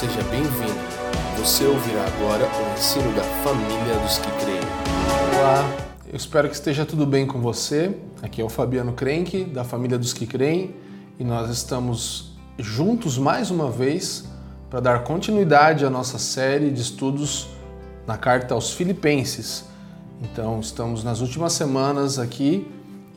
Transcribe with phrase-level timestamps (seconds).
[0.00, 0.80] Seja bem-vindo.
[1.36, 4.60] Você ouvirá agora o ensino da família dos que creem.
[5.36, 5.76] Olá,
[6.10, 7.94] eu espero que esteja tudo bem com você.
[8.22, 10.74] Aqui é o Fabiano Crenque, da família dos que creem,
[11.18, 14.24] e nós estamos juntos mais uma vez
[14.70, 17.48] para dar continuidade à nossa série de estudos
[18.06, 19.66] na carta aos Filipenses.
[20.22, 22.66] Então, estamos nas últimas semanas aqui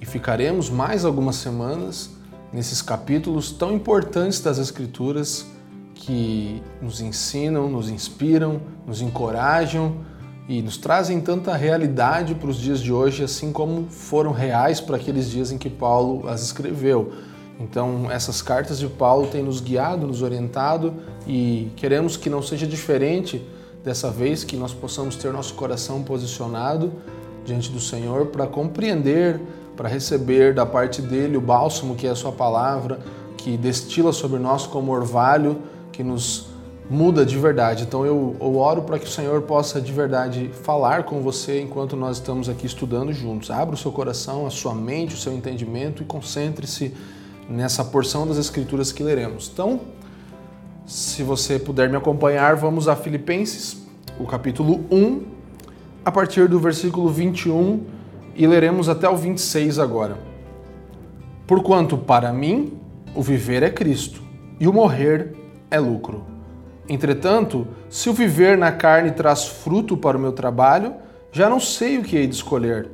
[0.02, 2.10] e ficaremos mais algumas semanas
[2.52, 5.53] nesses capítulos tão importantes das Escrituras
[6.06, 9.98] que nos ensinam, nos inspiram, nos encorajam
[10.50, 14.98] e nos trazem tanta realidade para os dias de hoje, assim como foram reais para
[14.98, 17.14] aqueles dias em que Paulo as escreveu.
[17.58, 20.94] Então, essas cartas de Paulo têm nos guiado, nos orientado
[21.26, 23.42] e queremos que não seja diferente
[23.84, 26.92] dessa vez, que nós possamos ter nosso coração posicionado
[27.46, 29.40] diante do Senhor para compreender,
[29.78, 33.00] para receber da parte dele o bálsamo que é a Sua palavra,
[33.38, 35.62] que destila sobre nós como orvalho
[35.94, 36.48] que nos
[36.90, 37.84] muda de verdade.
[37.84, 41.96] Então eu, eu oro para que o Senhor possa de verdade falar com você enquanto
[41.96, 43.50] nós estamos aqui estudando juntos.
[43.50, 46.94] Abra o seu coração, a sua mente, o seu entendimento e concentre-se
[47.50, 49.50] nessa porção das Escrituras que leremos.
[49.54, 49.80] Então,
[50.86, 53.82] se você puder me acompanhar, vamos a Filipenses,
[54.20, 55.22] o capítulo 1,
[56.04, 57.82] a partir do versículo 21
[58.36, 60.18] e leremos até o 26 agora.
[61.48, 62.74] Porquanto para mim
[63.16, 64.22] o viver é Cristo
[64.60, 65.43] e o morrer é
[65.78, 66.34] lucro.
[66.88, 70.96] Entretanto, se o viver na carne traz fruto para o meu trabalho,
[71.32, 72.90] já não sei o que hei de escolher.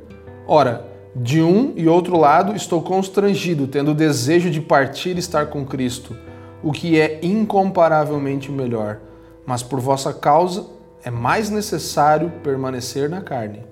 [0.46, 5.46] Ora, de um e outro lado estou constrangido, tendo o desejo de partir e estar
[5.46, 6.16] com Cristo,
[6.62, 9.00] o que é incomparavelmente melhor.
[9.44, 10.66] Mas por vossa causa
[11.02, 13.64] é mais necessário permanecer na carne.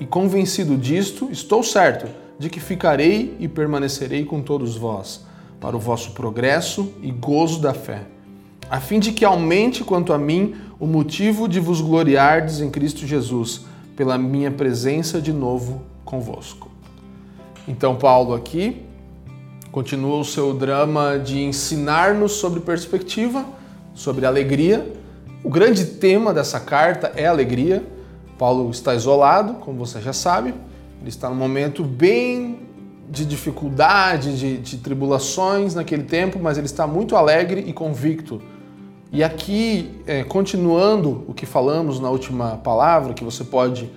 [0.00, 5.24] E convencido disto, estou certo de que ficarei e permanecerei com todos vós,
[5.60, 8.17] para o vosso progresso e gozo da fé
[8.70, 13.06] a fim de que aumente quanto a mim o motivo de vos gloriardes em Cristo
[13.06, 13.62] Jesus,
[13.96, 16.70] pela minha presença de novo convosco.
[17.66, 18.82] Então, Paulo aqui
[19.72, 23.44] continua o seu drama de ensinar-nos sobre perspectiva,
[23.94, 24.86] sobre alegria.
[25.42, 27.84] O grande tema dessa carta é alegria.
[28.38, 30.54] Paulo está isolado, como você já sabe,
[31.00, 32.60] ele está num momento bem
[33.10, 38.40] de dificuldade, de, de tribulações naquele tempo, mas ele está muito alegre e convicto
[39.10, 43.90] e aqui, é, continuando o que falamos na última palavra, que você pode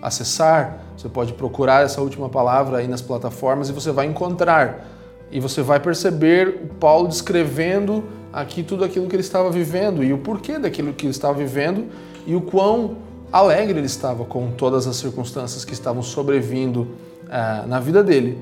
[0.00, 4.86] acessar, você pode procurar essa última palavra aí nas plataformas e você vai encontrar.
[5.30, 10.12] E você vai perceber o Paulo descrevendo aqui tudo aquilo que ele estava vivendo e
[10.12, 11.86] o porquê daquilo que ele estava vivendo
[12.26, 12.96] e o quão
[13.30, 16.88] alegre ele estava com todas as circunstâncias que estavam sobrevindo
[17.24, 18.38] uh, na vida dele.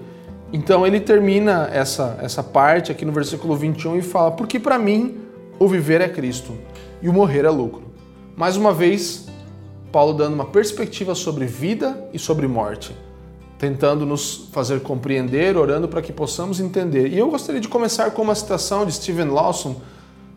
[0.53, 5.17] Então ele termina essa, essa parte aqui no versículo 21 e fala: Porque para mim
[5.59, 6.55] o viver é Cristo
[7.01, 7.85] e o morrer é lucro.
[8.37, 9.27] Mais uma vez,
[9.91, 12.97] Paulo dando uma perspectiva sobre vida e sobre morte,
[13.59, 17.09] tentando nos fazer compreender, orando para que possamos entender.
[17.09, 19.81] E eu gostaria de começar com uma citação de Stephen Lawson,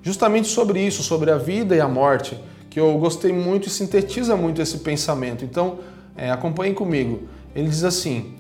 [0.04, 2.38] justamente sobre isso, sobre a vida e a morte,
[2.70, 5.46] que eu gostei muito e sintetiza muito esse pensamento.
[5.46, 5.80] Então,
[6.18, 7.28] é, acompanhem comigo.
[7.56, 8.36] Ele diz assim: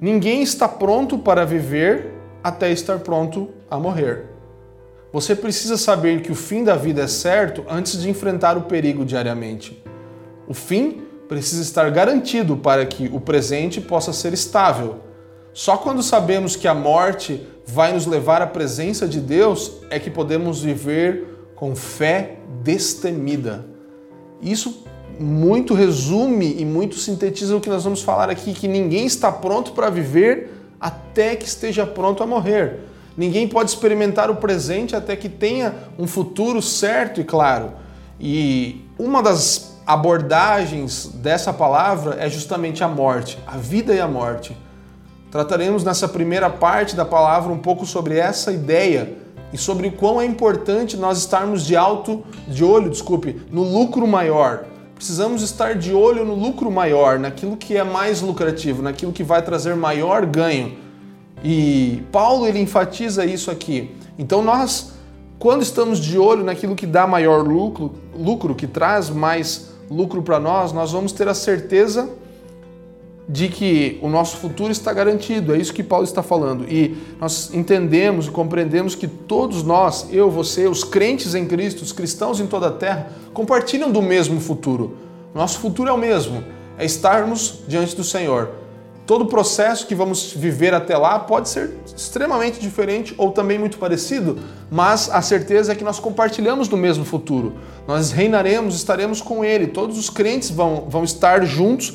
[0.00, 4.29] Ninguém está pronto para viver até estar pronto a morrer.
[5.12, 9.04] Você precisa saber que o fim da vida é certo antes de enfrentar o perigo
[9.04, 9.82] diariamente.
[10.46, 15.00] O fim precisa estar garantido para que o presente possa ser estável.
[15.52, 20.10] Só quando sabemos que a morte vai nos levar à presença de Deus é que
[20.10, 23.66] podemos viver com fé destemida.
[24.40, 24.84] Isso
[25.18, 29.72] muito resume e muito sintetiza o que nós vamos falar aqui: que ninguém está pronto
[29.72, 30.50] para viver
[30.80, 32.89] até que esteja pronto a morrer.
[33.16, 37.72] Ninguém pode experimentar o presente até que tenha um futuro certo e claro.
[38.18, 44.56] E uma das abordagens dessa palavra é justamente a morte, a vida e a morte.
[45.30, 49.14] Trataremos nessa primeira parte da palavra um pouco sobre essa ideia
[49.52, 54.06] e sobre o quão é importante nós estarmos de alto, de olho, desculpe, no lucro
[54.06, 54.64] maior.
[54.94, 59.42] Precisamos estar de olho no lucro maior, naquilo que é mais lucrativo, naquilo que vai
[59.42, 60.89] trazer maior ganho
[61.42, 63.90] e Paulo ele enfatiza isso aqui.
[64.18, 64.92] Então nós,
[65.38, 70.38] quando estamos de olho naquilo que dá maior lucro, lucro que traz mais lucro para
[70.38, 72.08] nós, nós vamos ter a certeza
[73.28, 75.54] de que o nosso futuro está garantido.
[75.54, 76.64] É isso que Paulo está falando.
[76.68, 81.92] E nós entendemos e compreendemos que todos nós, eu, você, os crentes em Cristo, os
[81.92, 84.96] cristãos em toda a terra, compartilham do mesmo futuro.
[85.32, 86.42] Nosso futuro é o mesmo,
[86.76, 88.59] é estarmos diante do Senhor
[89.10, 93.76] todo o processo que vamos viver até lá pode ser extremamente diferente ou também muito
[93.76, 94.38] parecido,
[94.70, 97.54] mas a certeza é que nós compartilhamos do mesmo futuro.
[97.88, 101.94] Nós reinaremos, estaremos com Ele, todos os crentes vão, vão estar juntos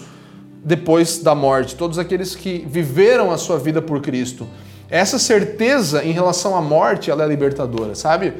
[0.61, 4.45] depois da morte, todos aqueles que viveram a sua vida por Cristo.
[4.89, 8.33] Essa certeza em relação à morte, ela é libertadora, sabe?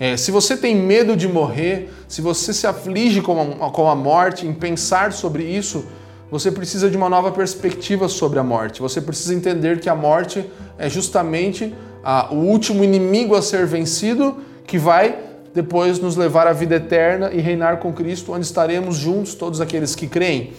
[0.00, 3.94] É, se você tem medo de morrer, se você se aflige com a, com a
[3.94, 5.84] morte, em pensar sobre isso,
[6.32, 8.80] você precisa de uma nova perspectiva sobre a morte.
[8.80, 10.42] Você precisa entender que a morte
[10.78, 15.18] é justamente a, o último inimigo a ser vencido que vai
[15.52, 19.94] depois nos levar à vida eterna e reinar com Cristo, onde estaremos juntos, todos aqueles
[19.94, 20.54] que creem.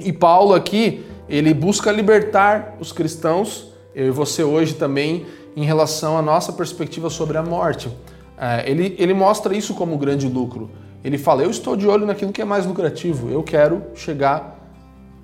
[0.00, 6.18] E Paulo aqui, ele busca libertar os cristãos, eu e você hoje também, em relação
[6.18, 7.88] à nossa perspectiva sobre a morte.
[8.36, 10.68] É, ele, ele mostra isso como grande lucro.
[11.04, 14.60] Ele fala: Eu estou de olho naquilo que é mais lucrativo, eu quero chegar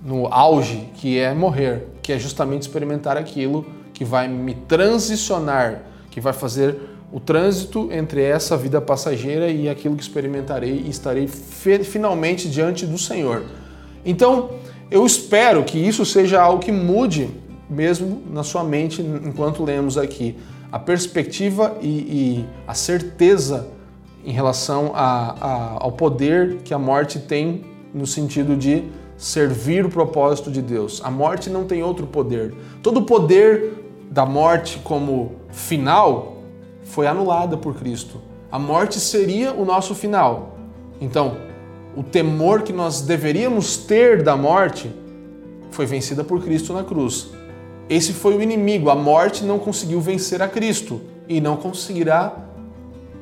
[0.05, 6.21] no auge, que é morrer, que é justamente experimentar aquilo que vai me transicionar, que
[6.21, 6.77] vai fazer
[7.12, 12.99] o trânsito entre essa vida passageira e aquilo que experimentarei e estarei finalmente diante do
[12.99, 13.45] Senhor.
[14.05, 14.50] Então,
[14.91, 17.31] eu espero que isso seja algo que mude
[17.69, 20.37] mesmo na sua mente enquanto lemos aqui
[20.71, 23.69] a perspectiva e, e a certeza
[24.25, 28.85] em relação a, a, ao poder que a morte tem no sentido de
[29.19, 31.03] servir o propósito de Deus.
[31.05, 32.55] A morte não tem outro poder.
[32.82, 36.37] Todo o poder da morte como final
[36.85, 38.23] foi anulada por Cristo.
[38.50, 40.56] A morte seria o nosso final.
[41.00, 41.37] Então,
[41.97, 44.91] o temor que nós deveríamos ter da morte
[45.70, 47.29] foi vencida por Cristo na cruz.
[47.91, 48.88] Esse foi o inimigo.
[48.88, 52.48] A morte não conseguiu vencer a Cristo e não conseguirá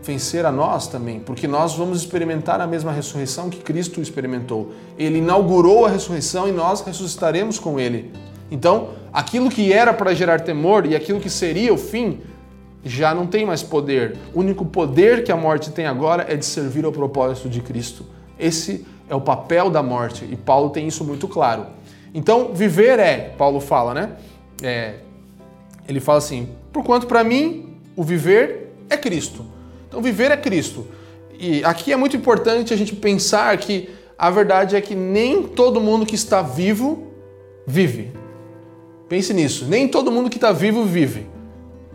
[0.06, 4.72] vencer a nós também, porque nós vamos experimentar a mesma ressurreição que Cristo experimentou.
[4.96, 8.12] Ele inaugurou a ressurreição e nós ressuscitaremos com ele.
[8.50, 12.20] Então, aquilo que era para gerar temor e aquilo que seria o fim
[12.84, 14.16] já não tem mais poder.
[14.32, 18.06] O único poder que a morte tem agora é de servir ao propósito de Cristo.
[18.38, 21.66] Esse é o papel da morte e Paulo tem isso muito claro.
[22.14, 24.12] Então, viver é, Paulo fala, né?
[24.62, 24.94] É,
[25.88, 29.44] ele fala assim: porquanto para mim o viver é Cristo.
[29.88, 30.86] Então, viver é Cristo.
[31.38, 35.80] E aqui é muito importante a gente pensar que a verdade é que nem todo
[35.80, 37.08] mundo que está vivo
[37.66, 38.12] vive.
[39.08, 39.66] Pense nisso.
[39.66, 41.26] Nem todo mundo que está vivo vive.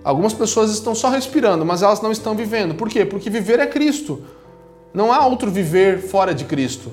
[0.03, 2.75] Algumas pessoas estão só respirando, mas elas não estão vivendo.
[2.75, 3.05] Por quê?
[3.05, 4.23] Porque viver é Cristo.
[4.93, 6.91] Não há outro viver fora de Cristo.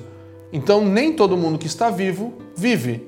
[0.51, 3.07] Então, nem todo mundo que está vivo vive.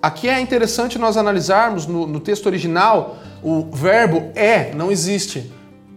[0.00, 5.50] Aqui é interessante nós analisarmos no, no texto original o verbo é, não existe.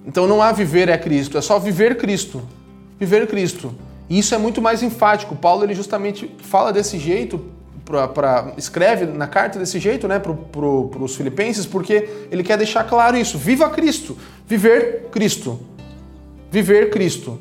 [0.05, 2.41] Então não há viver é Cristo, é só viver Cristo.
[2.99, 3.73] Viver Cristo.
[4.09, 5.35] E isso é muito mais enfático.
[5.35, 7.39] Paulo ele justamente fala desse jeito,
[7.85, 12.57] pra, pra escreve na carta desse jeito né, para pro, os filipenses, porque ele quer
[12.57, 13.37] deixar claro isso.
[13.37, 14.17] Viva Cristo.
[14.47, 15.59] Viver Cristo.
[16.51, 17.39] Viver Cristo.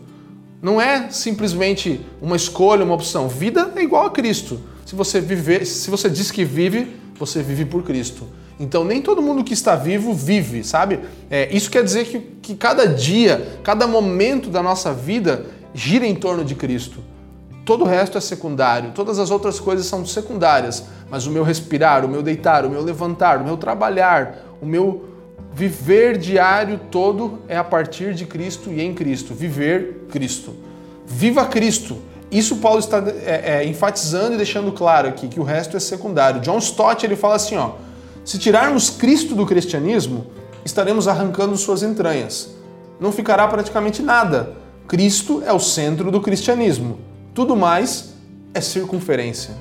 [0.60, 3.28] Não é simplesmente uma escolha, uma opção.
[3.28, 4.60] Vida é igual a Cristo.
[4.84, 8.26] Se você viver, se você diz que vive, você vive por Cristo.
[8.58, 11.00] Então nem todo mundo que está vivo vive, sabe?
[11.30, 16.14] É, isso quer dizer que, que cada dia, cada momento da nossa vida gira em
[16.14, 16.98] torno de Cristo.
[17.64, 22.04] Todo o resto é secundário, todas as outras coisas são secundárias, mas o meu respirar,
[22.04, 25.04] o meu deitar, o meu levantar, o meu trabalhar, o meu
[25.52, 29.34] viver diário todo é a partir de Cristo e em Cristo.
[29.34, 30.54] Viver Cristo.
[31.06, 31.98] Viva Cristo!
[32.30, 36.40] Isso Paulo está é, é, enfatizando e deixando claro aqui que o resto é secundário.
[36.40, 37.72] John Stott ele fala assim, ó,
[38.28, 40.26] se tirarmos Cristo do cristianismo,
[40.62, 42.54] estaremos arrancando suas entranhas.
[43.00, 44.54] Não ficará praticamente nada.
[44.86, 46.98] Cristo é o centro do cristianismo.
[47.32, 48.12] Tudo mais
[48.52, 49.54] é circunferência.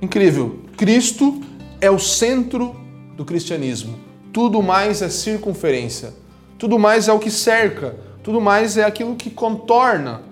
[0.00, 0.60] Incrível.
[0.76, 1.40] Cristo
[1.80, 2.76] é o centro
[3.16, 3.98] do cristianismo.
[4.32, 6.14] Tudo mais é circunferência.
[6.56, 7.96] Tudo mais é o que cerca.
[8.22, 10.22] Tudo mais é aquilo que contorna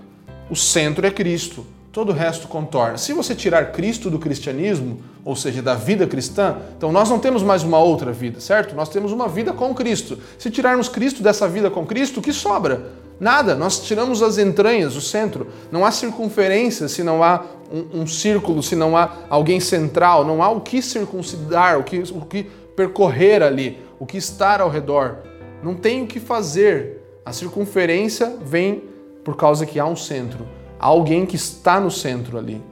[0.49, 1.67] o centro é Cristo,
[1.99, 2.97] todo o resto contorna.
[2.97, 7.43] Se você tirar Cristo do cristianismo, ou seja, da vida cristã, então nós não temos
[7.43, 8.73] mais uma outra vida, certo?
[8.76, 10.17] Nós temos uma vida com Cristo.
[10.38, 12.93] Se tirarmos Cristo dessa vida com Cristo, o que sobra?
[13.19, 13.57] Nada.
[13.57, 15.49] Nós tiramos as entranhas, o centro.
[15.73, 20.40] Não há circunferência se não há um, um círculo, se não há alguém central, não
[20.40, 22.45] há o que circuncidar, o que, o que
[22.76, 25.17] percorrer ali, o que estar ao redor.
[25.64, 27.02] Não tem o que fazer.
[27.26, 28.85] A circunferência vem
[29.25, 30.47] por causa que há um centro,
[30.79, 32.63] alguém que está no centro ali,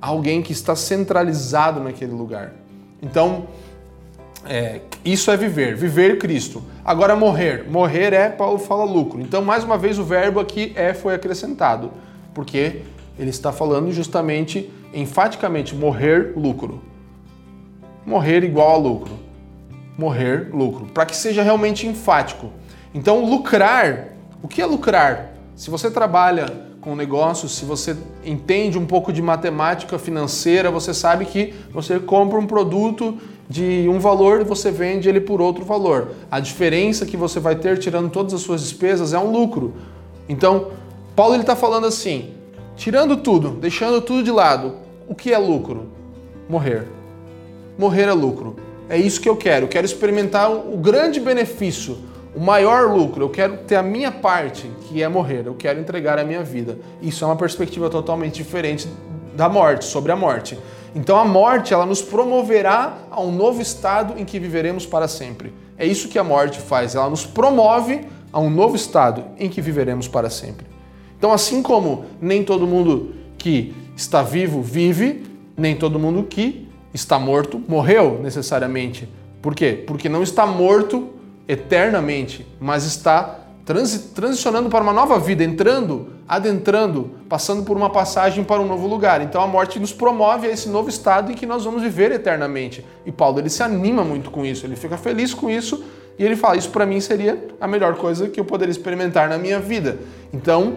[0.00, 2.52] alguém que está centralizado naquele lugar.
[3.02, 3.46] Então,
[4.44, 6.62] é, isso é viver, viver Cristo.
[6.84, 9.20] Agora morrer, morrer é, Paulo fala lucro.
[9.20, 11.90] Então, mais uma vez, o verbo aqui é foi acrescentado,
[12.32, 12.82] porque
[13.18, 16.80] ele está falando justamente, enfaticamente, morrer lucro.
[18.04, 19.12] morrer igual a lucro.
[19.98, 20.86] Morrer, lucro.
[20.86, 22.52] Para que seja realmente enfático.
[22.94, 24.08] Então, lucrar,
[24.42, 25.32] o que é lucrar?
[25.56, 31.24] Se você trabalha com negócios, se você entende um pouco de matemática financeira, você sabe
[31.24, 36.12] que você compra um produto de um valor e você vende ele por outro valor.
[36.30, 39.74] A diferença que você vai ter tirando todas as suas despesas é um lucro.
[40.28, 40.68] Então,
[41.16, 42.34] Paulo está falando assim:
[42.76, 44.76] tirando tudo, deixando tudo de lado,
[45.08, 45.88] o que é lucro?
[46.48, 46.86] Morrer.
[47.76, 48.54] Morrer é lucro.
[48.88, 49.64] É isso que eu quero.
[49.64, 51.98] Eu quero experimentar o grande benefício
[52.36, 56.18] o maior lucro, eu quero ter a minha parte, que é morrer, eu quero entregar
[56.18, 56.78] a minha vida.
[57.00, 58.86] Isso é uma perspectiva totalmente diferente
[59.34, 60.58] da morte, sobre a morte.
[60.94, 65.54] Então a morte, ela nos promoverá a um novo estado em que viveremos para sempre.
[65.78, 69.62] É isso que a morte faz, ela nos promove a um novo estado em que
[69.62, 70.66] viveremos para sempre.
[71.16, 75.24] Então assim como nem todo mundo que está vivo vive,
[75.56, 79.08] nem todo mundo que está morto morreu necessariamente.
[79.40, 79.84] Por quê?
[79.86, 81.15] Porque não está morto
[81.48, 88.44] eternamente, mas está transi transicionando para uma nova vida, entrando, adentrando, passando por uma passagem
[88.44, 89.20] para um novo lugar.
[89.20, 92.86] Então a morte nos promove a esse novo estado em que nós vamos viver eternamente.
[93.04, 95.84] E Paulo ele se anima muito com isso, ele fica feliz com isso
[96.16, 99.36] e ele fala: Isso para mim seria a melhor coisa que eu poderia experimentar na
[99.36, 99.98] minha vida.
[100.32, 100.76] Então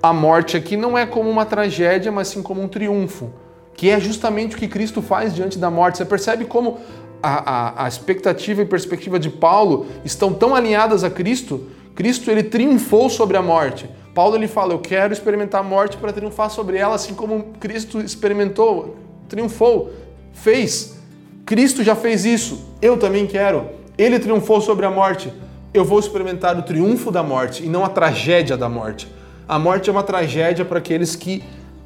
[0.00, 3.32] a morte aqui não é como uma tragédia, mas sim como um triunfo,
[3.74, 5.98] que é justamente o que Cristo faz diante da morte.
[5.98, 6.78] Você percebe como
[7.22, 12.44] a, a, a expectativa e perspectiva de Paulo estão tão alinhadas a Cristo, Cristo ele
[12.44, 13.88] triunfou sobre a morte.
[14.14, 18.00] Paulo ele fala: Eu quero experimentar a morte para triunfar sobre ela, assim como Cristo
[18.00, 18.96] experimentou,
[19.28, 19.92] triunfou,
[20.32, 20.96] fez.
[21.44, 23.68] Cristo já fez isso, eu também quero.
[23.96, 25.32] Ele triunfou sobre a morte.
[25.72, 29.08] Eu vou experimentar o triunfo da morte e não a tragédia da morte.
[29.46, 31.42] A morte é uma tragédia para aqueles que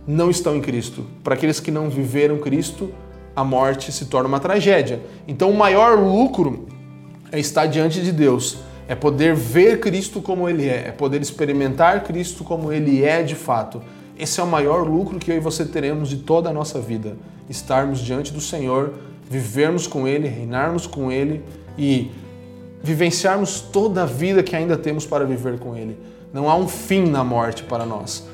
[0.06, 2.92] não estão em Cristo, para aqueles que não viveram Cristo
[3.34, 5.00] a morte se torna uma tragédia.
[5.26, 6.68] Então, o maior lucro
[7.30, 12.02] é estar diante de Deus, é poder ver Cristo como Ele é, é poder experimentar
[12.04, 13.82] Cristo como Ele é de fato.
[14.18, 17.16] Esse é o maior lucro que eu e você teremos de toda a nossa vida.
[17.48, 18.92] Estarmos diante do Senhor,
[19.28, 21.42] vivermos com Ele, reinarmos com Ele
[21.78, 22.10] e
[22.82, 25.98] vivenciarmos toda a vida que ainda temos para viver com Ele.
[26.32, 28.26] Não há um fim na morte para nós.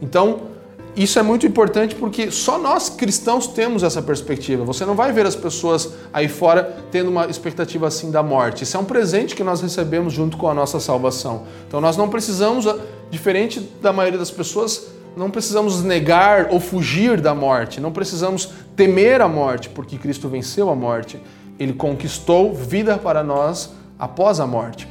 [0.00, 0.55] Então,
[0.96, 4.64] isso é muito importante porque só nós cristãos temos essa perspectiva.
[4.64, 8.64] Você não vai ver as pessoas aí fora tendo uma expectativa assim da morte.
[8.64, 11.42] Isso é um presente que nós recebemos junto com a nossa salvação.
[11.68, 12.78] Então nós não precisamos, ah,
[13.10, 17.78] diferente da maioria das pessoas, não precisamos negar ou fugir da morte.
[17.78, 21.20] Não precisamos temer a morte, porque Cristo venceu a morte.
[21.58, 24.88] Ele conquistou vida para nós após a morte.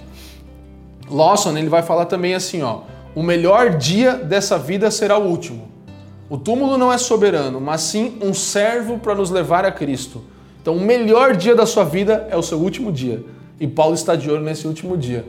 [1.10, 2.82] Lawson ele vai falar também assim, ó:
[3.16, 5.75] o melhor dia dessa vida será o último.
[6.30, 10.24] O túmulo não é soberano, mas sim um servo para nos levar a Cristo.
[10.62, 13.24] Então, o melhor dia da sua vida é o seu último dia.
[13.60, 15.26] E Paulo está de olho nesse último dia.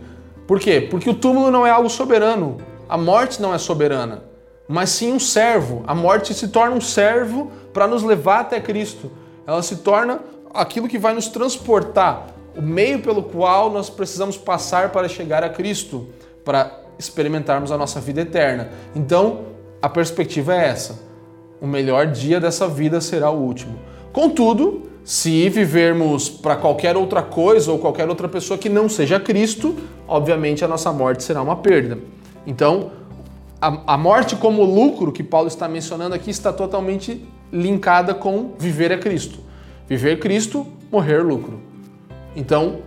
[0.47, 0.81] Por quê?
[0.81, 2.57] Porque o túmulo não é algo soberano.
[2.89, 4.23] A morte não é soberana,
[4.67, 5.83] mas sim um servo.
[5.87, 9.11] A morte se torna um servo para nos levar até Cristo.
[9.47, 10.21] Ela se torna
[10.55, 15.51] aquilo que vai nos transportar, o meio pelo qual nós precisamos passar para chegar a
[15.51, 16.09] Cristo,
[16.45, 18.71] para experimentarmos a nossa vida eterna.
[18.95, 19.56] Então,
[19.87, 20.99] a perspectiva é essa.
[21.61, 23.79] O melhor dia dessa vida será o último.
[24.13, 29.77] Contudo, se vivermos para qualquer outra coisa ou qualquer outra pessoa que não seja Cristo,
[30.09, 32.01] obviamente a nossa morte será uma perda.
[32.45, 32.91] Então,
[33.61, 38.91] a, a morte como lucro que Paulo está mencionando aqui está totalmente linkada com viver
[38.93, 39.39] a Cristo.
[39.89, 41.61] Viver Cristo, morrer lucro.
[42.35, 42.79] Então,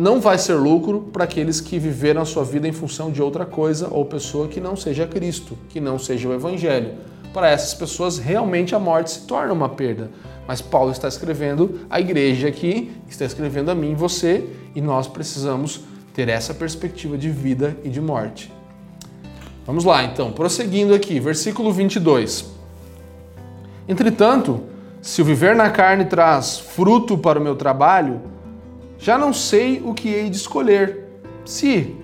[0.00, 3.44] não vai ser lucro para aqueles que viveram a sua vida em função de outra
[3.44, 6.94] coisa ou pessoa que não seja Cristo, que não seja o Evangelho.
[7.34, 10.10] Para essas pessoas, realmente a morte se torna uma perda.
[10.48, 15.06] Mas Paulo está escrevendo a igreja aqui, está escrevendo a mim e você, e nós
[15.06, 15.82] precisamos
[16.14, 18.50] ter essa perspectiva de vida e de morte.
[19.66, 22.46] Vamos lá, então, prosseguindo aqui, versículo 22.
[23.86, 24.62] Entretanto,
[25.02, 28.22] se o viver na carne traz fruto para o meu trabalho,
[29.00, 31.06] já não sei o que hei de escolher.
[31.44, 31.96] Se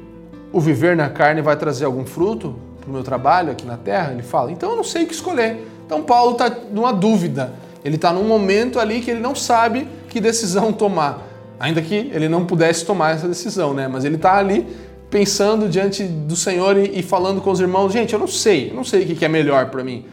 [0.53, 4.13] o viver na carne vai trazer algum fruto para o meu trabalho aqui na terra,
[4.13, 5.69] ele fala, então eu não sei o que escolher.
[5.85, 7.53] Então Paulo está numa dúvida.
[7.85, 11.23] Ele está num momento ali que ele não sabe que decisão tomar.
[11.61, 13.87] Ainda que ele não pudesse tomar essa decisão, né?
[13.87, 14.67] Mas ele está ali
[15.11, 18.85] pensando diante do Senhor e, falando com os irmãos: gente, eu não sei, eu não
[18.85, 20.05] sei o que é melhor para mim,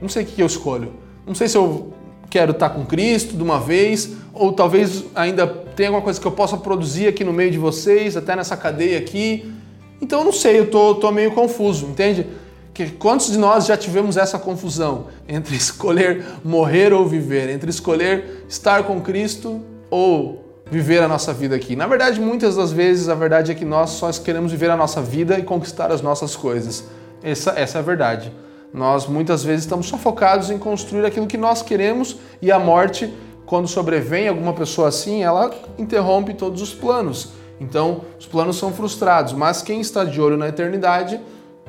[0.00, 0.92] não sei o que eu escolho,
[1.26, 1.92] não sei se eu
[2.28, 6.32] quero estar com Cristo de uma vez, ou talvez ainda tenha alguma coisa que eu
[6.32, 9.52] possa produzir aqui no meio de vocês, até nessa cadeia aqui.
[10.00, 12.26] Então eu não sei, eu tô, tô meio confuso, entende?
[12.74, 18.44] Que quantos de nós já tivemos essa confusão entre escolher morrer ou viver, entre escolher
[18.48, 19.60] estar com Cristo
[19.90, 21.76] ou viver a nossa vida aqui?
[21.76, 25.02] Na verdade, muitas das vezes a verdade é que nós só queremos viver a nossa
[25.02, 26.84] vida e conquistar as nossas coisas.
[27.22, 28.32] Essa, essa é a verdade.
[28.72, 33.12] Nós muitas vezes estamos só focados em construir aquilo que nós queremos e a morte,
[33.52, 37.32] quando sobrevém alguma pessoa assim, ela interrompe todos os planos.
[37.60, 41.20] Então, os planos são frustrados, mas quem está de olho na eternidade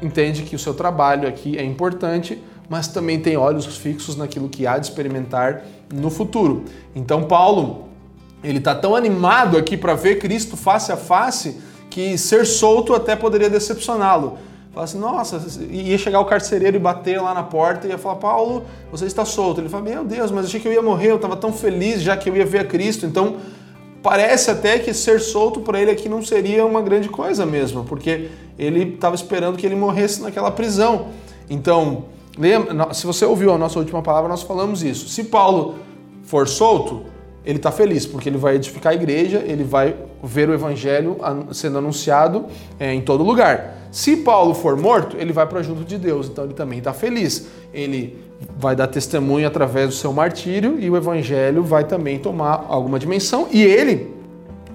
[0.02, 4.66] entende que o seu trabalho aqui é importante, mas também tem olhos fixos naquilo que
[4.66, 6.64] há de experimentar no futuro.
[6.96, 7.90] Então, Paulo,
[8.42, 11.60] ele está tão animado aqui para ver Cristo face a face
[11.90, 14.38] que ser solto até poderia decepcioná-lo.
[14.74, 15.40] Fala assim, nossa,
[15.70, 19.24] ia chegar o carcereiro e bater lá na porta e ia falar, Paulo, você está
[19.24, 19.62] solto.
[19.62, 22.18] Ele fala, meu Deus, mas achei que eu ia morrer, eu estava tão feliz já
[22.18, 23.06] que eu ia ver a Cristo.
[23.06, 23.38] Então,
[24.02, 28.30] parece até que ser solto para ele aqui não seria uma grande coisa mesmo, porque
[28.58, 31.10] ele estava esperando que ele morresse naquela prisão.
[31.48, 35.08] Então, lembra, se você ouviu a nossa última palavra, nós falamos isso.
[35.08, 35.76] Se Paulo
[36.24, 37.13] for solto,
[37.46, 41.18] ele está feliz, porque ele vai edificar a igreja, ele vai ver o evangelho
[41.52, 42.46] sendo anunciado
[42.80, 43.78] é, em todo lugar.
[43.92, 47.48] Se Paulo for morto, ele vai para junto de Deus, então ele também está feliz.
[47.74, 48.18] Ele
[48.58, 53.48] vai dar testemunho através do seu martírio e o evangelho vai também tomar alguma dimensão
[53.52, 54.14] e ele,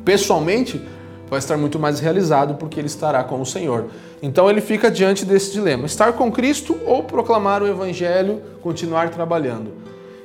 [0.04, 0.80] pessoalmente,
[1.28, 3.86] vai estar muito mais realizado porque ele estará com o Senhor.
[4.22, 9.72] Então ele fica diante desse dilema: estar com Cristo ou proclamar o evangelho, continuar trabalhando.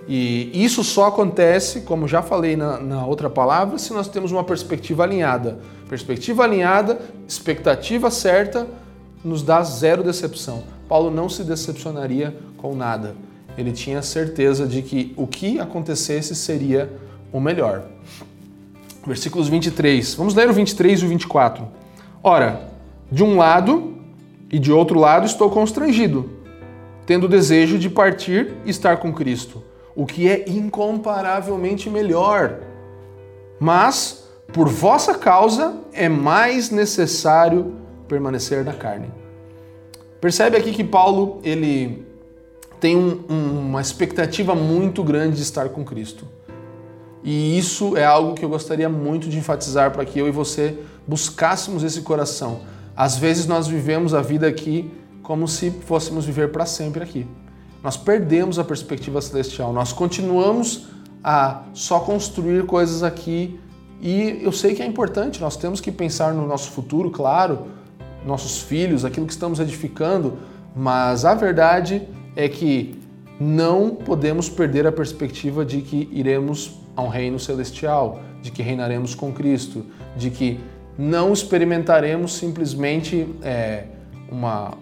[0.08, 4.44] E isso só acontece, como já falei na, na, outra palavra, se nós temos uma
[4.44, 5.60] perspectiva alinhada.
[5.88, 8.68] Perspectiva alinhada, expectativa certa,
[9.24, 10.64] nos dá zero decepção.
[10.90, 13.16] Paulo não se decepcionaria com nada.
[13.58, 16.92] Ele tinha certeza de que o que acontecesse seria
[17.32, 17.84] o melhor.
[19.08, 20.16] Versículos 23.
[20.16, 21.66] Vamos ler o 23 e o 24.
[22.22, 22.70] Ora,
[23.10, 23.96] de um lado
[24.52, 26.30] e de outro lado estou constrangido,
[27.06, 29.64] tendo o desejo de partir e estar com Cristo
[29.96, 32.60] o que é incomparavelmente melhor.
[33.60, 37.76] Mas, por vossa causa, é mais necessário
[38.08, 39.10] permanecer na carne.
[40.20, 42.06] Percebe aqui que Paulo ele
[42.80, 46.28] tem um, um, uma expectativa muito grande de estar com Cristo.
[47.24, 50.78] E isso é algo que eu gostaria muito de enfatizar para que eu e você
[51.08, 52.62] buscássemos esse coração.
[52.96, 57.26] Às vezes nós vivemos a vida aqui como se fôssemos viver para sempre aqui
[57.84, 59.74] nós perdemos a perspectiva celestial.
[59.74, 60.88] Nós continuamos
[61.24, 63.60] a só construir coisas aqui.
[64.02, 67.68] E eu sei que é importante, nós temos que pensar no nosso futuro, claro,
[68.26, 70.38] nossos filhos, aquilo que estamos edificando,
[70.76, 73.00] mas a verdade é que
[73.40, 79.16] não podemos perder a perspectiva de que iremos a um reino celestial, de que reinaremos
[79.16, 80.60] com Cristo, de que
[80.98, 83.86] não experimentaremos simplesmente é,
[84.30, 84.78] uma,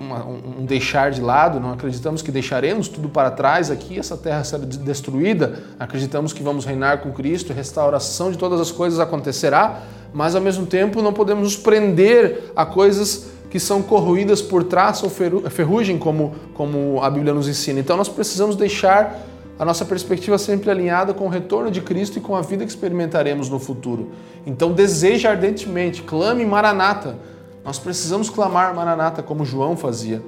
[0.00, 4.42] uma, um deixar de lado, não acreditamos que deixaremos tudo para trás aqui, essa terra
[4.42, 9.82] será destruída, acreditamos que vamos reinar com Cristo, restauração de todas as coisas acontecerá,
[10.14, 15.04] mas ao mesmo tempo não podemos nos prender a coisas que são corroídas por traço
[15.04, 17.80] ou ferrugem, como, como a Bíblia nos ensina.
[17.80, 19.20] Então nós precisamos deixar
[19.58, 22.70] a nossa perspectiva sempre alinhada com o retorno de Cristo e com a vida que
[22.70, 24.12] experimentaremos no futuro.
[24.46, 27.18] Então deseje ardentemente, clame Maranata,
[27.64, 30.22] nós precisamos clamar Maranata como João fazia.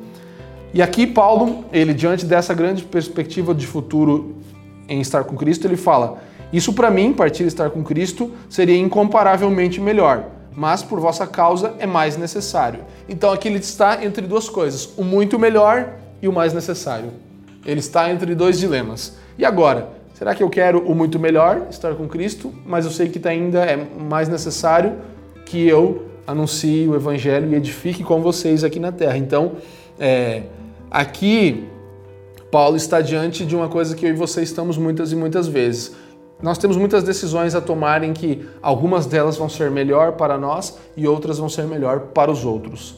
[0.75, 4.37] E aqui Paulo, ele diante dessa grande perspectiva de futuro
[4.89, 6.19] em estar com Cristo, ele fala:
[6.53, 11.87] "Isso para mim, partir estar com Cristo, seria incomparavelmente melhor, mas por vossa causa é
[11.87, 12.81] mais necessário".
[13.09, 17.11] Então aqui ele está entre duas coisas, o muito melhor e o mais necessário.
[17.65, 19.17] Ele está entre dois dilemas.
[19.39, 23.09] E agora, será que eu quero o muito melhor, estar com Cristo, mas eu sei
[23.09, 24.95] que ainda é mais necessário
[25.45, 29.17] que eu anuncie o Evangelho e edifique com vocês aqui na terra.
[29.17, 29.53] Então,
[29.99, 30.45] é,
[30.91, 31.69] aqui,
[32.51, 35.95] Paulo está diante de uma coisa que eu e você estamos muitas e muitas vezes.
[36.43, 40.77] Nós temos muitas decisões a tomar em que algumas delas vão ser melhor para nós
[40.97, 42.97] e outras vão ser melhor para os outros.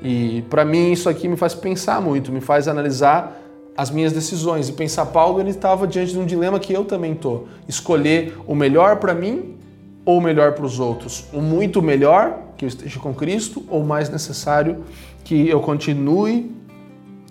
[0.00, 3.40] E para mim isso aqui me faz pensar muito, me faz analisar
[3.76, 7.12] as minhas decisões e pensar Paulo ele estava diante de um dilema que eu também
[7.12, 9.56] estou, escolher o melhor para mim
[10.04, 13.84] ou o melhor para os outros, o muito melhor que eu esteja com Cristo ou
[13.84, 14.84] mais necessário
[15.24, 16.50] que eu continue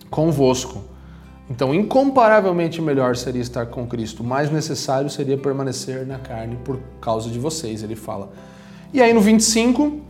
[0.09, 0.83] convosco.
[1.49, 7.29] Então, incomparavelmente melhor seria estar com Cristo, mais necessário seria permanecer na carne por causa
[7.29, 8.31] de vocês, ele fala.
[8.93, 10.01] E aí no 25,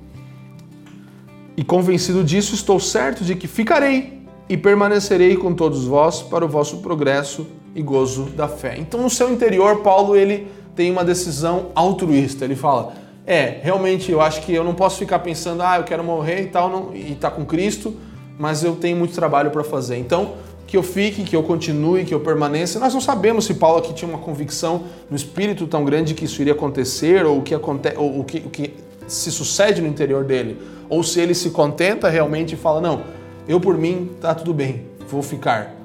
[1.56, 6.48] e convencido disso, estou certo de que ficarei e permanecerei com todos vós para o
[6.48, 8.78] vosso progresso e gozo da fé.
[8.78, 12.46] Então, no seu interior, Paulo ele tem uma decisão altruísta.
[12.46, 12.94] Ele fala:
[13.26, 16.48] é, realmente eu acho que eu não posso ficar pensando, ah, eu quero morrer e
[16.48, 17.96] tal, não, e tá com Cristo,
[18.38, 19.98] mas eu tenho muito trabalho para fazer.
[19.98, 20.34] Então,
[20.68, 22.80] que eu fique, que eu continue, que eu permaneça.
[22.80, 26.42] Nós não sabemos se Paulo aqui tinha uma convicção no espírito tão grande que isso
[26.42, 28.74] iria acontecer, ou o que, aconte ou o que, o que
[29.08, 30.58] se sucede no interior dele,
[30.90, 33.04] ou se ele se contenta realmente e fala: Não,
[33.48, 35.76] eu por mim tá tudo bem, vou ficar.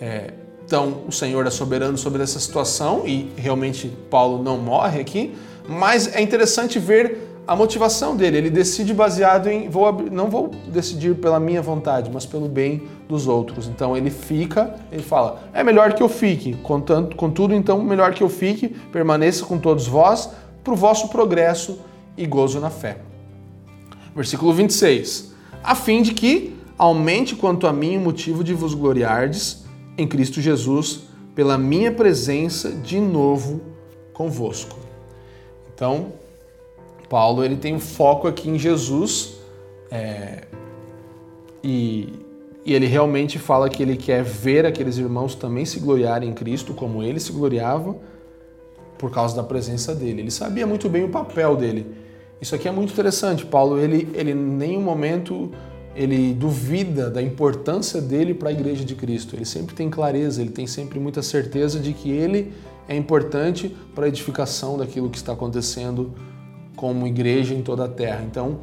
[0.00, 0.32] É,
[0.64, 5.34] então, o Senhor é soberano sobre essa situação e realmente Paulo não morre aqui,
[5.68, 8.38] mas é interessante ver a motivação dele.
[8.38, 13.26] Ele decide baseado em vou não vou decidir pela minha vontade, mas pelo bem dos
[13.26, 13.66] outros.
[13.66, 18.22] Então ele fica, ele fala: é melhor que eu fique, contanto, contudo, então melhor que
[18.22, 20.30] eu fique, permaneça com todos vós,
[20.62, 21.80] para o vosso progresso
[22.16, 22.98] e gozo na fé.
[24.14, 25.34] Versículo 26.
[25.62, 29.64] A fim de que aumente quanto a mim o motivo de vos gloriardes
[29.96, 31.02] em Cristo Jesus,
[31.34, 33.60] pela minha presença de novo
[34.12, 34.83] convosco.
[35.74, 36.12] Então,
[37.08, 39.34] Paulo ele tem um foco aqui em Jesus
[39.90, 40.44] é,
[41.62, 42.12] e,
[42.64, 46.74] e ele realmente fala que ele quer ver aqueles irmãos também se gloriarem em Cristo
[46.74, 47.96] como ele se gloriava
[48.98, 50.22] por causa da presença dele.
[50.22, 51.86] Ele sabia muito bem o papel dele.
[52.40, 53.44] Isso aqui é muito interessante.
[53.44, 55.50] Paulo ele, ele em nenhum momento
[55.94, 59.36] ele duvida da importância dele para a igreja de Cristo.
[59.36, 62.52] Ele sempre tem clareza, ele tem sempre muita certeza de que ele
[62.88, 66.12] é importante para a edificação daquilo que está acontecendo
[66.76, 68.24] como igreja em toda a terra.
[68.24, 68.60] Então,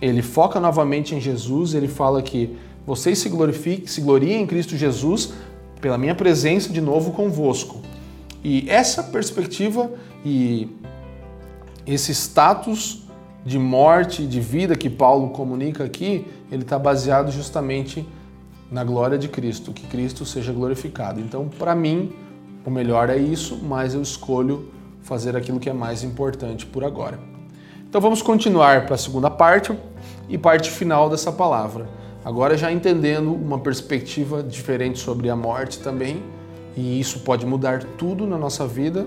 [0.00, 4.76] ele foca novamente em Jesus, ele fala que vocês se glorifiquem, se gloriem em Cristo
[4.76, 5.32] Jesus
[5.80, 7.80] pela minha presença de novo convosco.
[8.42, 9.90] E essa perspectiva
[10.24, 10.68] e
[11.86, 13.04] esse status
[13.44, 18.06] de morte e de vida que Paulo comunica aqui, ele está baseado justamente
[18.70, 21.20] na glória de Cristo, que Cristo seja glorificado.
[21.20, 22.12] Então, para mim,
[22.64, 24.68] o melhor é isso, mas eu escolho
[25.02, 27.18] fazer aquilo que é mais importante por agora.
[27.86, 29.72] Então vamos continuar para a segunda parte
[30.28, 31.86] e parte final dessa palavra.
[32.24, 36.22] Agora já entendendo uma perspectiva diferente sobre a morte também,
[36.76, 39.06] e isso pode mudar tudo na nossa vida.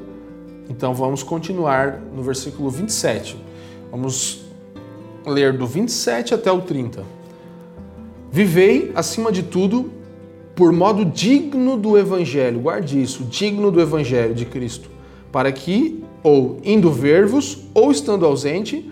[0.70, 3.44] Então vamos continuar no versículo 27.
[3.90, 4.46] Vamos
[5.26, 7.04] ler do 27 até o 30.
[8.32, 9.92] Vivei, acima de tudo,
[10.58, 14.90] por modo digno do Evangelho, guarde isso, digno do Evangelho de Cristo,
[15.32, 18.92] para que, ou indo ver-vos, ou estando ausente,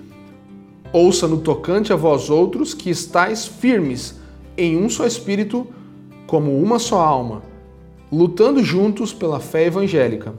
[0.94, 4.20] ouça no tocante a vós outros que estáis firmes
[4.56, 5.66] em um só espírito,
[6.28, 7.42] como uma só alma,
[8.12, 10.36] lutando juntos pela fé evangélica,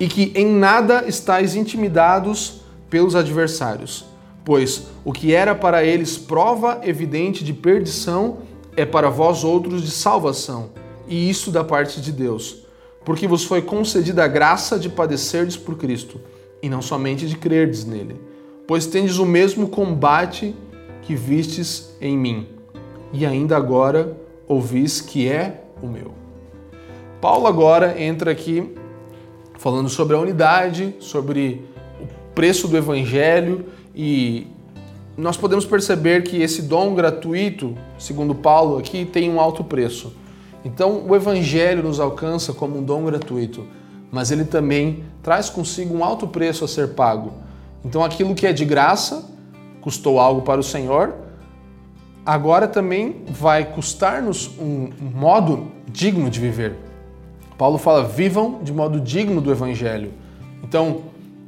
[0.00, 4.06] e que em nada estáis intimidados pelos adversários,
[4.42, 8.38] pois o que era para eles prova evidente de perdição
[8.76, 10.70] é para vós outros de salvação,
[11.08, 12.66] e isso da parte de Deus
[13.06, 16.20] porque vos foi concedida a graça de padecerdes por Cristo,
[16.60, 18.20] e não somente de crerdes nele.
[18.66, 20.52] Pois tendes o mesmo combate
[21.02, 22.48] que vistes em mim,
[23.12, 24.16] e ainda agora
[24.48, 26.12] ouvis que é o meu.
[27.20, 28.74] Paulo agora entra aqui
[29.56, 31.64] falando sobre a unidade, sobre
[32.00, 34.48] o preço do evangelho e
[35.16, 40.12] nós podemos perceber que esse dom gratuito, segundo Paulo aqui, tem um alto preço.
[40.64, 43.66] Então, o Evangelho nos alcança como um dom gratuito,
[44.10, 47.32] mas ele também traz consigo um alto preço a ser pago.
[47.84, 49.24] Então, aquilo que é de graça
[49.80, 51.14] custou algo para o Senhor,
[52.24, 56.76] agora também vai custar-nos um modo digno de viver.
[57.56, 60.12] Paulo fala: vivam de modo digno do Evangelho.
[60.62, 61.02] Então,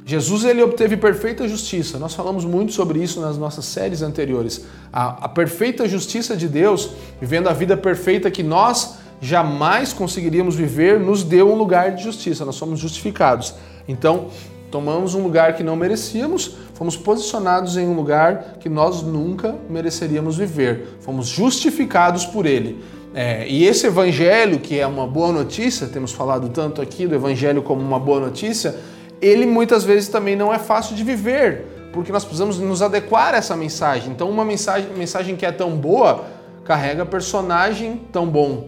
[0.09, 1.99] Jesus ele obteve perfeita justiça.
[1.99, 4.65] Nós falamos muito sobre isso nas nossas séries anteriores.
[4.91, 6.89] A, a perfeita justiça de Deus,
[7.21, 12.43] vivendo a vida perfeita que nós jamais conseguiríamos viver, nos deu um lugar de justiça,
[12.43, 13.53] nós somos justificados.
[13.87, 14.29] Então,
[14.71, 20.37] tomamos um lugar que não merecíamos, fomos posicionados em um lugar que nós nunca mereceríamos
[20.37, 22.83] viver, fomos justificados por Ele.
[23.13, 27.61] É, e esse evangelho, que é uma boa notícia, temos falado tanto aqui do evangelho
[27.61, 28.75] como uma boa notícia,
[29.21, 33.37] ele muitas vezes também não é fácil de viver, porque nós precisamos nos adequar a
[33.37, 34.11] essa mensagem.
[34.11, 36.25] Então, uma mensagem, mensagem que é tão boa
[36.63, 38.67] carrega personagem tão bom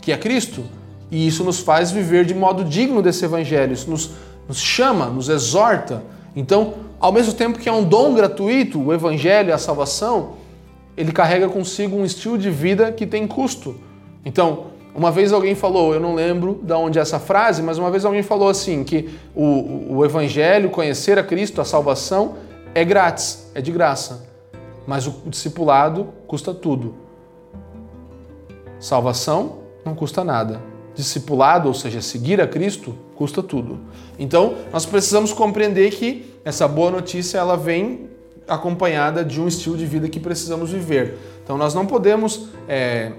[0.00, 0.64] que é Cristo.
[1.10, 4.12] E isso nos faz viver de modo digno desse evangelho, isso nos,
[4.48, 6.02] nos chama, nos exorta.
[6.34, 10.34] Então, ao mesmo tempo que é um dom gratuito, o evangelho, a salvação,
[10.96, 13.74] ele carrega consigo um estilo de vida que tem custo.
[14.24, 17.90] Então, uma vez alguém falou, eu não lembro de onde é essa frase, mas uma
[17.90, 22.36] vez alguém falou assim, que o, o evangelho, conhecer a Cristo, a salvação,
[22.74, 24.26] é grátis, é de graça.
[24.86, 26.94] Mas o discipulado custa tudo.
[28.78, 30.60] Salvação não custa nada.
[30.94, 33.78] Discipulado, ou seja, seguir a Cristo, custa tudo.
[34.18, 38.10] Então, nós precisamos compreender que essa boa notícia ela vem
[38.46, 41.18] acompanhada de um estilo de vida que precisamos viver.
[41.42, 43.12] Então nós não podemos é,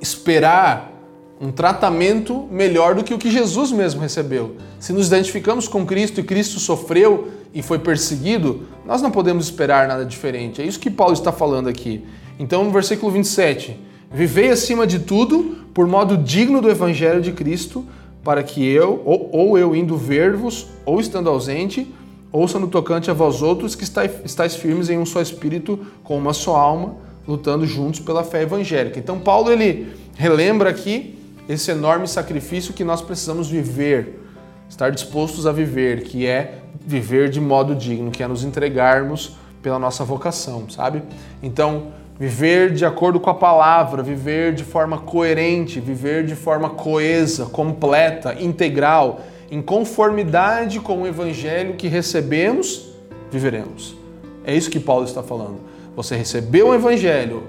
[0.00, 0.92] esperar
[1.40, 4.56] um tratamento melhor do que o que Jesus mesmo recebeu.
[4.80, 9.86] Se nos identificamos com Cristo e Cristo sofreu e foi perseguido, nós não podemos esperar
[9.86, 10.60] nada diferente.
[10.60, 12.04] É isso que Paulo está falando aqui.
[12.38, 13.78] Então, no versículo 27,
[14.10, 17.84] vivei acima de tudo por modo digno do evangelho de Cristo,
[18.24, 21.92] para que eu, ou, ou eu indo ver-vos, ou estando ausente,
[22.32, 26.32] ouça no tocante a vós outros que estáis firmes em um só espírito, com uma
[26.32, 26.96] só alma,
[27.28, 28.98] lutando juntos pela fé evangélica.
[28.98, 34.20] Então, Paulo ele relembra aqui esse enorme sacrifício que nós precisamos viver,
[34.68, 39.78] estar dispostos a viver, que é viver de modo digno, que é nos entregarmos pela
[39.78, 41.02] nossa vocação, sabe?
[41.42, 41.88] Então,
[42.18, 48.34] viver de acordo com a palavra, viver de forma coerente, viver de forma coesa, completa,
[48.40, 52.88] integral, em conformidade com o evangelho que recebemos,
[53.30, 53.96] viveremos.
[54.44, 55.67] É isso que Paulo está falando.
[55.98, 57.42] Você recebeu o evangelho,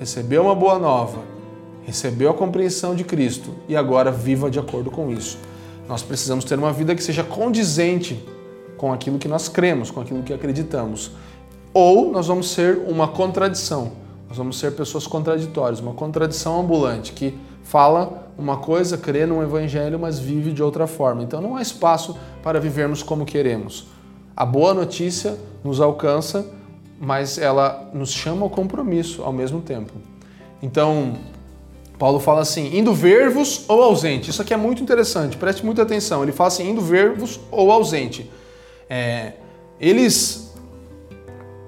[0.00, 1.20] recebeu uma boa nova,
[1.84, 5.38] recebeu a compreensão de Cristo e agora viva de acordo com isso.
[5.88, 8.20] Nós precisamos ter uma vida que seja condizente
[8.76, 11.12] com aquilo que nós cremos, com aquilo que acreditamos.
[11.72, 13.92] Ou nós vamos ser uma contradição,
[14.28, 19.96] nós vamos ser pessoas contraditórias, uma contradição ambulante que fala uma coisa, crê num evangelho,
[19.96, 21.22] mas vive de outra forma.
[21.22, 23.86] Então não há espaço para vivermos como queremos.
[24.36, 26.44] A boa notícia nos alcança,
[27.04, 29.92] mas ela nos chama ao compromisso ao mesmo tempo.
[30.62, 31.14] Então,
[31.98, 34.30] Paulo fala assim, indo ver-vos ou ausente.
[34.30, 36.22] Isso aqui é muito interessante, preste muita atenção.
[36.22, 38.30] Ele fala assim, indo ver-vos ou ausente.
[38.88, 39.32] É,
[39.80, 40.54] eles.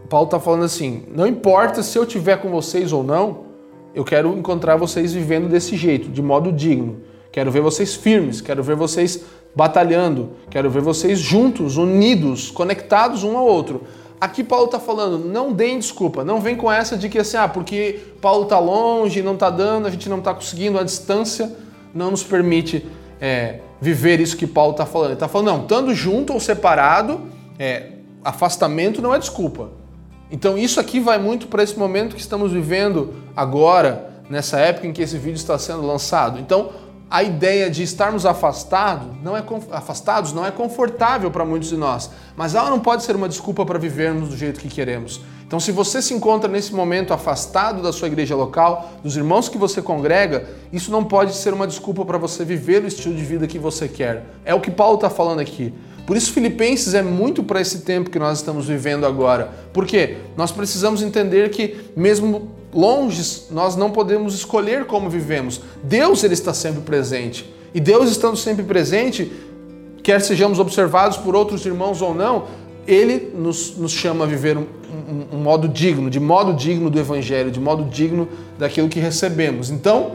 [0.09, 3.47] Paulo está falando assim: não importa se eu tiver com vocês ou não,
[3.93, 7.01] eu quero encontrar vocês vivendo desse jeito, de modo digno.
[7.33, 13.37] Quero ver vocês firmes, quero ver vocês batalhando, quero ver vocês juntos, unidos, conectados um
[13.37, 13.83] ao outro.
[14.25, 17.47] Aqui Paulo está falando, não deem desculpa, não vem com essa de que assim, ah,
[17.47, 21.55] porque Paulo está longe, não está dando, a gente não está conseguindo, a distância
[21.93, 22.87] não nos permite
[23.21, 25.09] é, viver isso que Paulo está falando.
[25.09, 27.21] Ele está falando, não, estando junto ou separado,
[27.59, 27.91] é,
[28.25, 29.69] afastamento não é desculpa.
[30.31, 34.93] Então isso aqui vai muito para esse momento que estamos vivendo agora, nessa época em
[34.95, 36.41] que esse vídeo está sendo lançado.
[36.41, 36.71] Então
[37.11, 42.11] a ideia de estarmos afastados não é, afastados não é confortável para muitos de nós,
[42.37, 45.21] mas ela não pode ser uma desculpa para vivermos do jeito que queremos.
[45.47, 49.59] Então, se você se encontra nesse momento afastado da sua igreja local, dos irmãos que
[49.59, 53.47] você congrega, isso não pode ser uma desculpa para você viver o estilo de vida
[53.47, 54.25] que você quer.
[54.45, 55.73] É o que Paulo está falando aqui.
[56.07, 59.53] Por isso, Filipenses é muito para esse tempo que nós estamos vivendo agora.
[59.73, 65.61] Porque nós precisamos entender que, mesmo longe, nós não podemos escolher como vivemos.
[65.83, 67.49] Deus ele está sempre presente.
[67.73, 69.31] E Deus estando sempre presente,
[70.03, 72.45] quer sejamos observados por outros irmãos ou não,
[72.87, 76.99] ele nos, nos chama a viver um, um, um, modo digno, de modo digno do
[76.99, 79.71] Evangelho, de modo digno daquilo que recebemos.
[79.71, 80.13] Então,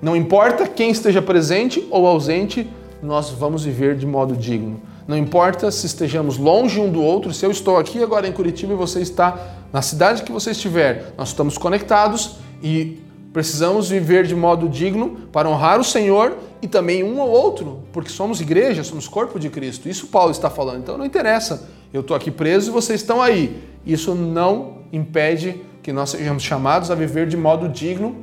[0.00, 2.68] não importa quem esteja presente ou ausente,
[3.02, 4.80] nós vamos viver de modo digno.
[5.08, 8.72] Não importa se estejamos longe um do outro, se eu estou aqui agora em Curitiba
[8.72, 13.00] e você está na cidade que você estiver, nós estamos conectados e
[13.32, 18.10] precisamos viver de modo digno para honrar o Senhor e também um ao outro, porque
[18.10, 19.88] somos igreja, somos corpo de Cristo.
[19.88, 20.80] Isso Paulo está falando.
[20.80, 23.62] Então não interessa, eu estou aqui preso e vocês estão aí.
[23.86, 28.16] Isso não impede que nós sejamos chamados a viver de modo digno,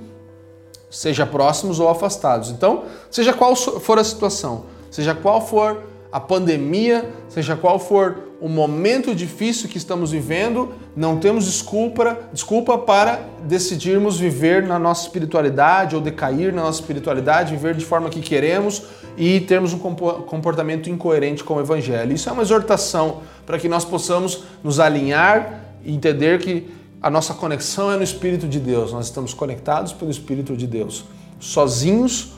[0.90, 2.50] seja próximos ou afastados.
[2.52, 8.48] Então, seja qual for a situação, seja qual for a pandemia, seja qual for o
[8.48, 15.96] momento difícil que estamos vivendo, não temos desculpa, desculpa para decidirmos viver na nossa espiritualidade
[15.96, 18.84] ou decair na nossa espiritualidade, viver de forma que queremos
[19.18, 22.14] e termos um comportamento incoerente com o Evangelho.
[22.14, 27.34] Isso é uma exortação para que nós possamos nos alinhar e entender que a nossa
[27.34, 31.06] conexão é no Espírito de Deus, nós estamos conectados pelo Espírito de Deus.
[31.40, 32.34] Sozinhos,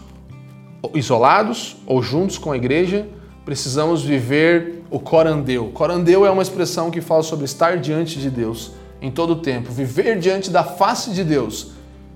[0.94, 3.08] isolados ou juntos com a igreja,
[3.52, 5.72] precisamos viver o corandeu.
[5.74, 9.74] Corandeu é uma expressão que fala sobre estar diante de Deus em todo o tempo,
[9.74, 11.72] viver diante da face de Deus.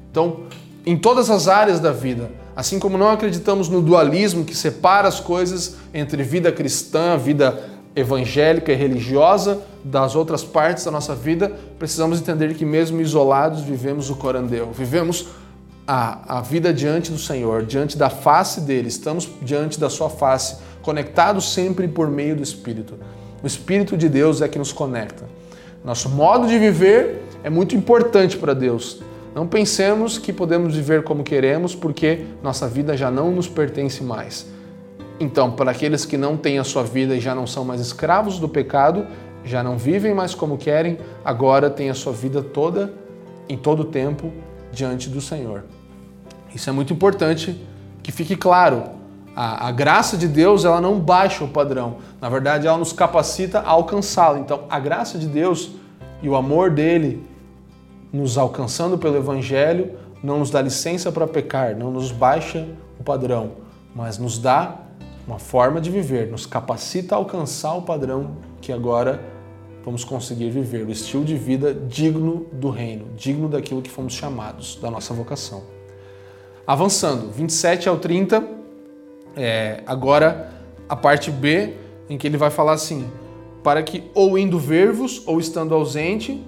[0.10, 0.43] Então,
[0.86, 5.19] em todas as áreas da vida, assim como não acreditamos no dualismo que separa as
[5.19, 12.21] coisas entre vida cristã, vida evangélica e religiosa das outras partes da nossa vida, precisamos
[12.21, 15.28] entender que mesmo isolados vivemos o corandeu, vivemos
[15.86, 20.63] a, a vida diante do Senhor, diante da face dele, estamos diante da sua face
[20.86, 22.93] conectados sempre por meio do Espírito.
[23.41, 25.26] O Espírito de Deus é que nos conecta.
[25.84, 29.02] Nosso modo de viver é muito importante para Deus.
[29.34, 34.45] Não pensemos que podemos viver como queremos porque nossa vida já não nos pertence mais.
[35.19, 38.38] Então, para aqueles que não têm a sua vida e já não são mais escravos
[38.38, 39.08] do pecado,
[39.43, 42.93] já não vivem mais como querem, agora têm a sua vida toda,
[43.50, 44.32] em todo o tempo,
[44.71, 45.63] diante do Senhor.
[46.54, 47.60] Isso é muito importante
[48.04, 48.94] que fique claro.
[49.36, 51.98] A, a, graça de Deus ela não baixa o padrão.
[52.21, 54.39] Na verdade, ela nos capacita a alcançá-lo.
[54.39, 55.71] Então, a graça de Deus
[56.21, 57.26] e o amor dele
[58.13, 59.91] nos alcançando pelo Evangelho
[60.24, 62.65] não nos dá licença para pecar, não nos baixa
[63.00, 63.52] o padrão,
[63.93, 64.76] mas nos dá
[65.28, 69.21] uma forma de viver, nos capacita a alcançar o padrão que agora
[69.84, 74.80] vamos conseguir viver, o estilo de vida digno do reino, digno daquilo que fomos chamados,
[74.82, 75.63] da nossa vocação.
[76.65, 78.55] Avançando, 27 ao 30,
[79.36, 80.52] é, agora
[80.88, 81.74] a parte B,
[82.10, 83.10] em que ele vai falar assim:
[83.63, 86.43] para que ou indo ver-vos ou estando ausente,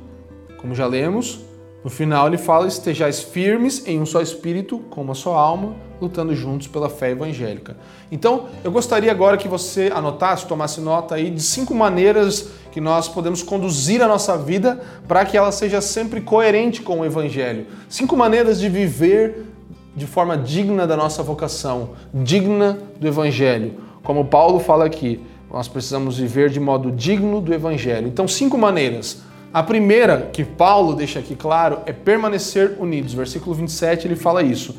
[0.57, 1.39] como já lemos,
[1.83, 6.35] no final ele fala: estejais firmes em um só espírito, com uma só alma, lutando
[6.35, 7.77] juntos pela fé evangélica.
[8.11, 13.07] Então, eu gostaria agora que você anotasse, tomasse nota aí de cinco maneiras que nós
[13.07, 17.65] podemos conduzir a nossa vida para que ela seja sempre coerente com o evangelho.
[17.89, 19.45] Cinco maneiras de viver
[19.97, 23.73] de forma digna da nossa vocação, digna do evangelho.
[24.03, 25.19] Como Paulo fala aqui,
[25.51, 28.07] nós precisamos viver de modo digno do evangelho.
[28.07, 29.23] Então, cinco maneiras.
[29.51, 33.11] A primeira, que Paulo deixa aqui claro, é permanecer unidos.
[33.11, 34.77] Versículo 27 ele fala isso.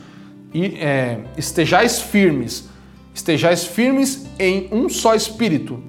[0.54, 2.68] E é, estejais firmes,
[3.12, 5.82] estejais firmes em um só espírito,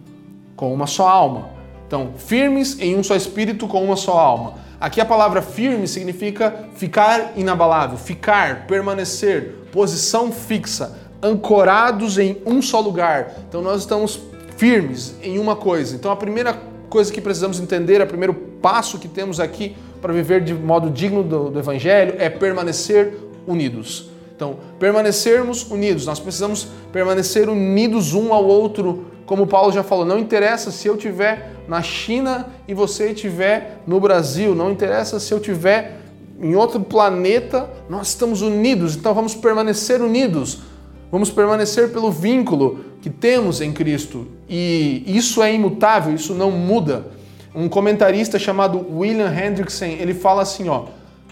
[0.56, 1.50] com uma só alma.
[1.86, 4.56] Então, firmes em um só espírito, com uma só alma.
[4.80, 12.80] Aqui a palavra firme significa ficar inabalável, ficar, permanecer, posição fixa, ancorados em um só
[12.80, 13.34] lugar.
[13.48, 14.22] Então nós estamos
[14.56, 15.96] firmes em uma coisa.
[15.96, 16.58] Então a primeira
[16.90, 21.24] coisa que precisamos entender, o primeiro passo que temos aqui para viver de modo digno
[21.24, 24.10] do, do Evangelho é permanecer unidos.
[24.34, 30.04] Então, permanecermos unidos, nós precisamos permanecer unidos um ao outro, como Paulo já falou.
[30.04, 35.32] Não interessa se eu estiver na China e você estiver no Brasil, não interessa se
[35.32, 36.00] eu estiver
[36.42, 40.64] em outro planeta, nós estamos unidos, então vamos permanecer unidos.
[41.12, 44.28] Vamos permanecer pelo vínculo que temos em Cristo.
[44.50, 47.06] E isso é imutável, isso não muda.
[47.54, 50.86] Um comentarista chamado William Hendrickson, ele fala assim, ó: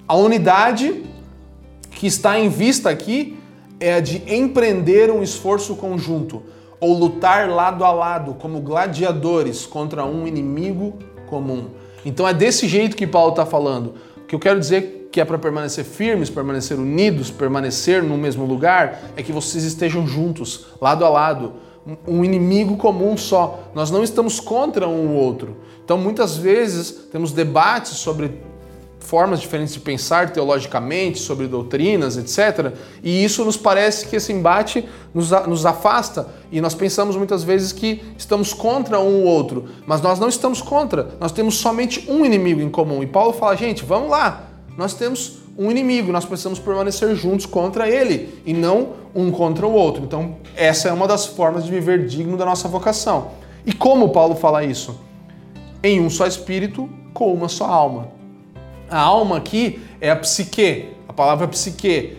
[0.07, 1.03] a unidade
[1.89, 3.39] que está em vista aqui
[3.79, 6.43] é a de empreender um esforço conjunto
[6.79, 11.67] ou lutar lado a lado como gladiadores contra um inimigo comum.
[12.05, 13.95] Então é desse jeito que Paulo está falando.
[14.17, 18.45] O que eu quero dizer que é para permanecer firmes, permanecer unidos, permanecer no mesmo
[18.45, 21.53] lugar, é que vocês estejam juntos, lado a lado,
[22.07, 23.71] um inimigo comum só.
[23.73, 25.57] Nós não estamos contra um outro.
[25.83, 28.41] Então, muitas vezes, temos debates sobre
[29.07, 32.73] formas diferentes de pensar teologicamente, sobre doutrinas, etc.
[33.01, 37.71] E isso nos parece que esse embate nos, nos afasta e nós pensamos muitas vezes
[37.71, 42.25] que estamos contra um ou outro, mas nós não estamos contra, nós temos somente um
[42.25, 43.01] inimigo em comum.
[43.01, 47.89] E Paulo fala, gente, vamos lá, nós temos um inimigo, nós precisamos permanecer juntos contra
[47.89, 50.03] ele e não um contra o outro.
[50.03, 53.31] Então, essa é uma das formas de viver digno da nossa vocação.
[53.65, 54.99] E como Paulo fala isso?
[55.81, 58.16] Em um só espírito, com uma só alma.
[58.89, 62.17] A alma aqui é a psique, a palavra psique,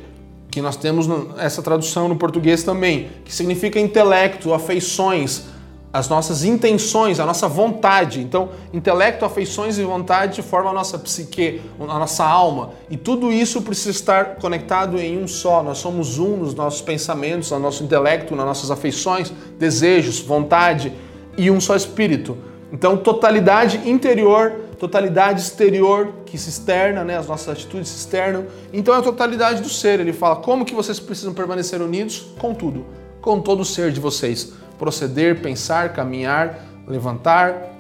[0.50, 1.06] que nós temos
[1.38, 5.44] essa tradução no português também, que significa intelecto, afeições,
[5.92, 8.20] as nossas intenções, a nossa vontade.
[8.20, 12.70] Então, intelecto, afeições e vontade formam a nossa psique, a nossa alma.
[12.90, 15.62] E tudo isso precisa estar conectado em um só.
[15.62, 20.92] Nós somos um nos nossos pensamentos, no nosso intelecto, nas nossas afeições, desejos, vontade
[21.36, 22.36] e um só espírito.
[22.70, 27.16] Então, totalidade interior, totalidade exterior que se externa, né?
[27.16, 28.46] as nossas atitudes se externam.
[28.72, 30.00] Então, é a totalidade do ser.
[30.00, 32.86] Ele fala como que vocês precisam permanecer unidos com tudo,
[33.20, 34.52] com todo o ser de vocês.
[34.78, 37.74] Proceder, pensar, caminhar, levantar,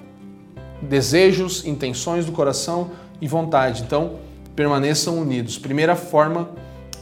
[0.82, 3.82] desejos, intenções do coração e vontade.
[3.82, 4.16] Então,
[4.56, 5.56] permaneçam unidos.
[5.56, 6.50] Primeira forma,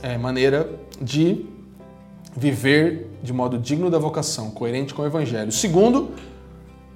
[0.03, 0.69] é, maneira
[1.01, 1.47] de
[2.37, 5.51] viver de modo digno da vocação, coerente com o Evangelho.
[5.51, 6.11] Segundo,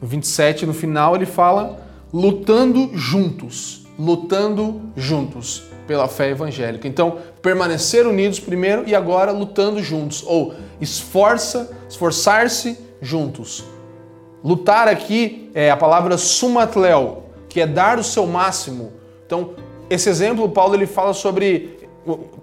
[0.00, 6.86] no 27, no final, ele fala lutando juntos, lutando juntos pela fé evangélica.
[6.86, 13.64] Então, permanecer unidos primeiro e agora lutando juntos, ou esforça, esforçar-se juntos.
[14.42, 18.92] Lutar aqui é a palavra sumatleo, que é dar o seu máximo.
[19.26, 19.54] Então,
[19.88, 21.79] esse exemplo, Paulo ele fala sobre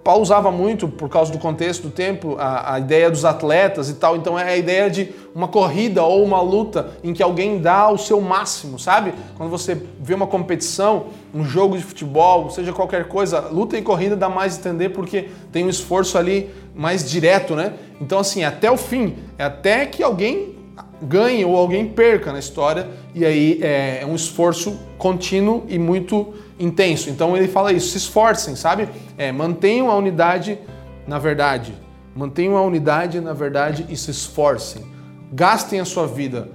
[0.04, 3.94] Paulo usava muito, por causa do contexto do tempo, a, a, ideia dos atletas e
[3.94, 4.16] tal.
[4.16, 7.98] Então é a ideia de uma corrida ou uma luta em que alguém dá o
[7.98, 9.12] seu máximo, sabe?
[9.36, 14.14] Quando você vê uma competição, um jogo de futebol, seja qualquer coisa, luta e corrida
[14.14, 17.74] dá mais entender porque tem um esforço ali mais direto, né?
[18.00, 20.56] Então, assim, até o fim, é até que alguém
[21.02, 26.32] ganhe ou alguém perca na história, e aí é, é um esforço contínuo e muito
[26.58, 27.10] intenso.
[27.10, 28.88] Então ele fala isso, se esforcem, sabe?
[29.16, 30.58] É, mantenham a unidade
[31.06, 31.72] na verdade.
[32.14, 34.84] Mantenham a unidade na verdade e se esforcem.
[35.32, 36.48] Gastem a sua vida.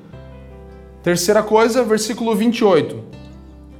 [1.01, 3.04] Terceira coisa, versículo 28.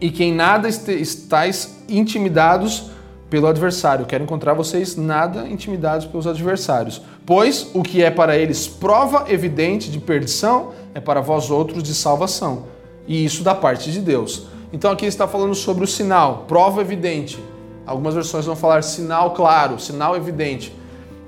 [0.02, 2.92] E que em nada estáis intimidados
[3.30, 4.06] pelo adversário.
[4.06, 7.02] Quero encontrar vocês nada intimidados pelos adversários.
[7.26, 11.94] Pois o que é para eles prova evidente de perdição é para vós outros de
[11.96, 12.66] salvação.
[13.08, 14.48] E isso da parte de Deus.
[14.74, 17.42] Então aqui está falando sobre o sinal, prova evidente.
[17.86, 20.76] Algumas versões vão falar sinal claro, sinal evidente.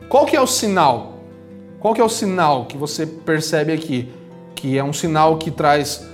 [0.09, 1.19] Qual que é o sinal?
[1.79, 4.11] Qual que é o sinal que você percebe aqui?
[4.55, 6.05] Que é um sinal que traz,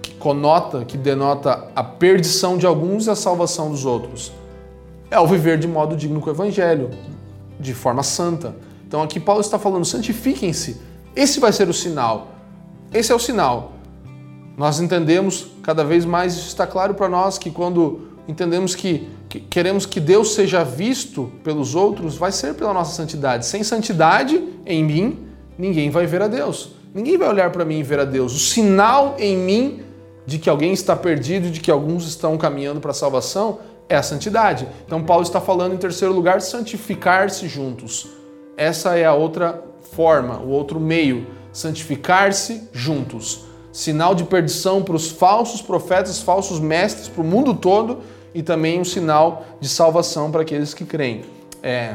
[0.00, 4.32] que conota, que denota a perdição de alguns e a salvação dos outros
[5.12, 6.90] é o viver de modo digno com o Evangelho,
[7.60, 8.56] de forma santa.
[8.88, 10.80] Então aqui Paulo está falando: santifiquem-se.
[11.14, 12.28] Esse vai ser o sinal.
[12.92, 13.72] Esse é o sinal.
[14.56, 19.40] Nós entendemos cada vez mais, isso está claro para nós, que quando entendemos que, que,
[19.40, 23.46] queremos que Deus seja visto pelos outros, vai ser pela nossa santidade.
[23.46, 25.26] Sem santidade em mim,
[25.58, 26.72] ninguém vai ver a Deus.
[26.94, 28.34] Ninguém vai olhar para mim e ver a Deus.
[28.34, 29.82] O sinal em mim
[30.26, 34.02] de que alguém está perdido, de que alguns estão caminhando para a salvação, é a
[34.02, 34.68] santidade.
[34.86, 38.08] Então, Paulo está falando, em terceiro lugar, santificar-se juntos.
[38.56, 39.62] Essa é a outra
[39.94, 43.44] forma, o outro meio, santificar-se juntos.
[43.72, 48.00] Sinal de perdição para os falsos profetas, falsos mestres, para o mundo todo
[48.34, 51.22] e também um sinal de salvação para aqueles que creem.
[51.62, 51.94] É...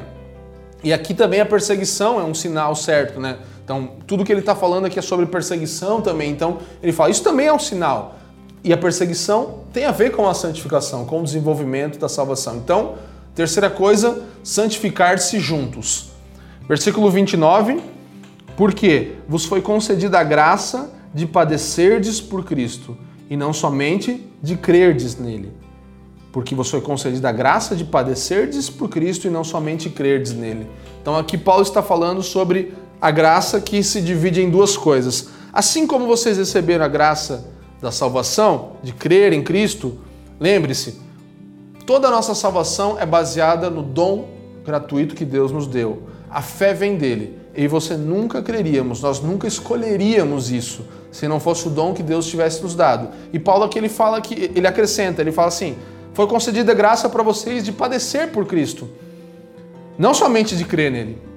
[0.84, 3.38] E aqui também a perseguição é um sinal certo, né?
[3.64, 6.32] Então, tudo que ele está falando aqui é sobre perseguição também.
[6.32, 8.16] Então, ele fala, isso também é um sinal.
[8.64, 12.58] E a perseguição tem a ver com a santificação, com o desenvolvimento da salvação.
[12.58, 12.96] Então,
[13.36, 16.12] terceira coisa, santificar-se juntos.
[16.68, 17.82] Versículo 29,
[18.56, 22.96] porque vos foi concedida a graça de padecerdes por Cristo,
[23.28, 25.52] e não somente de crerdes nele.
[26.32, 30.68] Porque vos foi concedida a graça de padecerdes por Cristo e não somente crerdes nele.
[31.02, 35.30] Então aqui Paulo está falando sobre a graça que se divide em duas coisas.
[35.52, 37.48] Assim como vocês receberam a graça
[37.82, 39.98] da salvação, de crer em Cristo,
[40.40, 41.00] lembre-se,
[41.88, 44.30] toda a nossa salvação é baseada no dom
[44.64, 46.04] gratuito que Deus nos deu.
[46.30, 47.40] A fé vem dele.
[47.56, 52.28] E você nunca creríamos, nós nunca escolheríamos isso se não fosse o dom que Deus
[52.28, 53.10] tivesse nos dado.
[53.32, 55.78] E Paulo aqui ele fala que ele acrescenta, ele fala assim:
[56.14, 58.90] foi concedida graça para vocês de padecer por Cristo,
[59.98, 61.22] não somente de crer nele.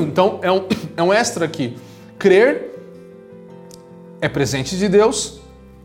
[0.00, 0.64] Então é um,
[0.96, 1.76] é um extra aqui.
[2.18, 2.70] Crer
[4.20, 5.42] é presente de Deus,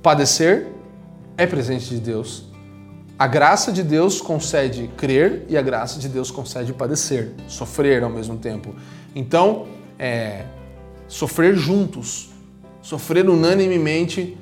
[0.07, 0.67] Padecer
[1.37, 2.45] é presente de Deus.
[3.19, 8.09] A graça de Deus concede crer e a graça de Deus concede padecer, sofrer ao
[8.09, 8.73] mesmo tempo.
[9.13, 9.67] Então,
[9.99, 10.45] é,
[11.09, 12.26] sofrer juntos,
[12.87, 14.37] sofrer unanimemente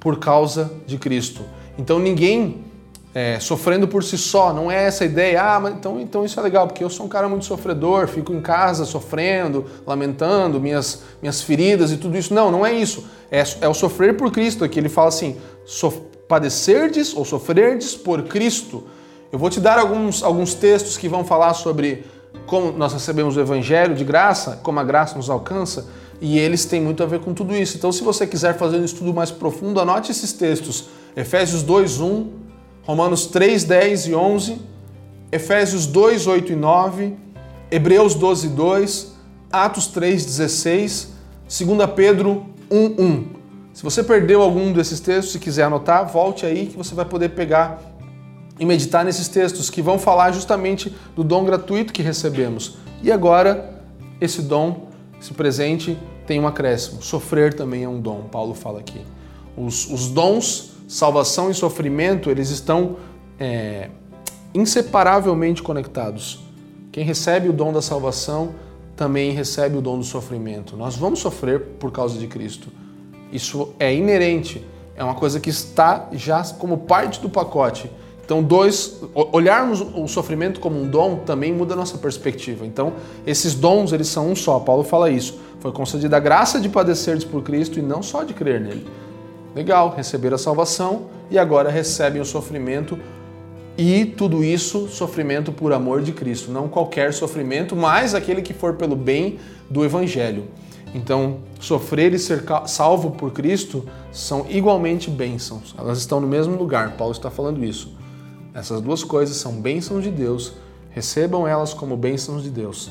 [0.00, 1.42] por causa de Cristo.
[1.76, 2.64] Então, ninguém
[3.14, 6.42] é, sofrendo por si só, não é essa ideia, ah, mas então, então isso é
[6.42, 11.42] legal, porque eu sou um cara muito sofredor, fico em casa sofrendo, lamentando minhas, minhas
[11.42, 12.32] feridas e tudo isso.
[12.32, 13.04] Não, não é isso.
[13.30, 14.78] É, é o sofrer por Cristo aqui.
[14.78, 15.36] Ele fala assim:
[16.26, 18.84] padecerdes ou sofrerdes por Cristo.
[19.30, 22.06] Eu vou te dar alguns, alguns textos que vão falar sobre
[22.46, 25.86] como nós recebemos o Evangelho de graça, como a graça nos alcança,
[26.20, 27.76] e eles têm muito a ver com tudo isso.
[27.76, 30.86] Então, se você quiser fazer um estudo mais profundo, anote esses textos.
[31.16, 32.28] Efésios 2, 1,
[32.82, 34.58] Romanos 3, 10 e 11,
[35.30, 37.16] Efésios 2, 8 e 9,
[37.70, 39.12] Hebreus 12, 2,
[39.50, 41.12] Atos 3, 16,
[41.48, 43.26] 2 Pedro 1, 1.
[43.72, 47.30] Se você perdeu algum desses textos, se quiser anotar, volte aí que você vai poder
[47.30, 47.80] pegar
[48.58, 52.76] e meditar nesses textos que vão falar justamente do dom gratuito que recebemos.
[53.02, 53.82] E agora,
[54.20, 54.88] esse dom,
[55.24, 57.02] esse presente, tem um acréscimo.
[57.02, 59.00] Sofrer também é um dom, Paulo fala aqui.
[59.56, 62.96] Os, os dons salvação e sofrimento, eles estão
[63.40, 63.88] é,
[64.52, 66.40] inseparavelmente conectados.
[66.92, 68.54] Quem recebe o dom da salvação
[68.94, 70.76] também recebe o dom do sofrimento.
[70.76, 72.68] Nós vamos sofrer por causa de Cristo.
[73.32, 74.62] Isso é inerente,
[74.94, 77.90] é uma coisa que está já como parte do pacote.
[78.24, 82.64] Então, dois, olharmos o sofrimento como um dom também muda a nossa perspectiva.
[82.66, 82.94] Então,
[83.26, 84.58] esses dons, eles são um só.
[84.60, 85.38] Paulo fala isso.
[85.60, 88.86] Foi concedida a graça de padecer por Cristo e não só de crer nele.
[89.54, 92.98] Legal, receberam a salvação e agora recebem o sofrimento
[93.76, 98.74] e tudo isso sofrimento por amor de Cristo, não qualquer sofrimento, mas aquele que for
[98.74, 100.44] pelo bem do evangelho.
[100.94, 105.74] Então, sofrer e ser salvo por Cristo são igualmente bênçãos.
[105.76, 106.92] Elas estão no mesmo lugar.
[106.92, 107.92] Paulo está falando isso.
[108.54, 110.52] Essas duas coisas são bênçãos de Deus.
[110.90, 112.90] Recebam elas como bênçãos de Deus.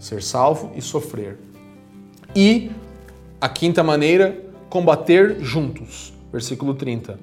[0.00, 1.38] Ser salvo e sofrer.
[2.34, 2.70] E
[3.38, 6.14] A quinta maneira, combater juntos.
[6.32, 7.20] Versículo 30.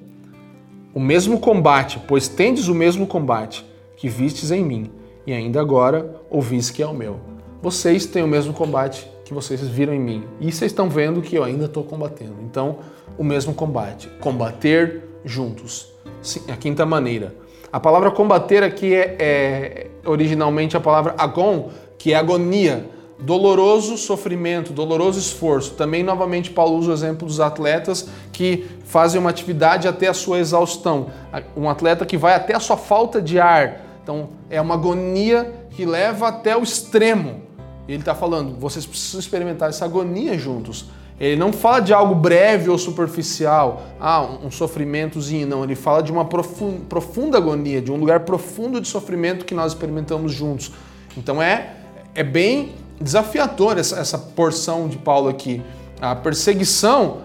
[0.94, 3.66] O mesmo combate, pois tendes o mesmo combate
[3.96, 4.92] que vistes em mim,
[5.26, 7.18] e ainda agora ouvis que é o meu.
[7.60, 11.34] Vocês têm o mesmo combate que vocês viram em mim, e vocês estão vendo que
[11.34, 12.36] eu ainda estou combatendo.
[12.44, 12.78] Então,
[13.18, 15.92] o mesmo combate, combater juntos.
[16.22, 17.34] Sim, a quinta maneira.
[17.74, 24.72] A palavra combater aqui é, é originalmente a palavra agon, que é agonia, doloroso sofrimento,
[24.72, 25.72] doloroso esforço.
[25.72, 30.38] Também, novamente, Paulo usa o exemplo dos atletas que fazem uma atividade até a sua
[30.38, 31.08] exaustão.
[31.56, 33.80] Um atleta que vai até a sua falta de ar.
[34.04, 37.42] Então, é uma agonia que leva até o extremo.
[37.88, 40.84] Ele está falando, vocês precisam experimentar essa agonia juntos.
[41.18, 45.62] Ele não fala de algo breve ou superficial, ah, um sofrimentozinho, não.
[45.62, 50.32] Ele fala de uma profunda, agonia, de um lugar profundo de sofrimento que nós experimentamos
[50.32, 50.72] juntos.
[51.16, 51.76] Então é,
[52.14, 55.62] é bem desafiador essa, essa porção de Paulo aqui.
[56.00, 57.18] A perseguição,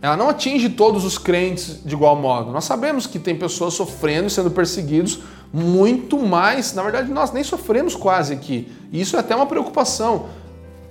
[0.00, 2.50] ela não atinge todos os crentes de igual modo.
[2.50, 5.20] Nós sabemos que tem pessoas sofrendo e sendo perseguidos
[5.52, 6.72] muito mais.
[6.72, 8.72] Na verdade, nós nem sofremos quase aqui.
[8.90, 10.26] Isso é até uma preocupação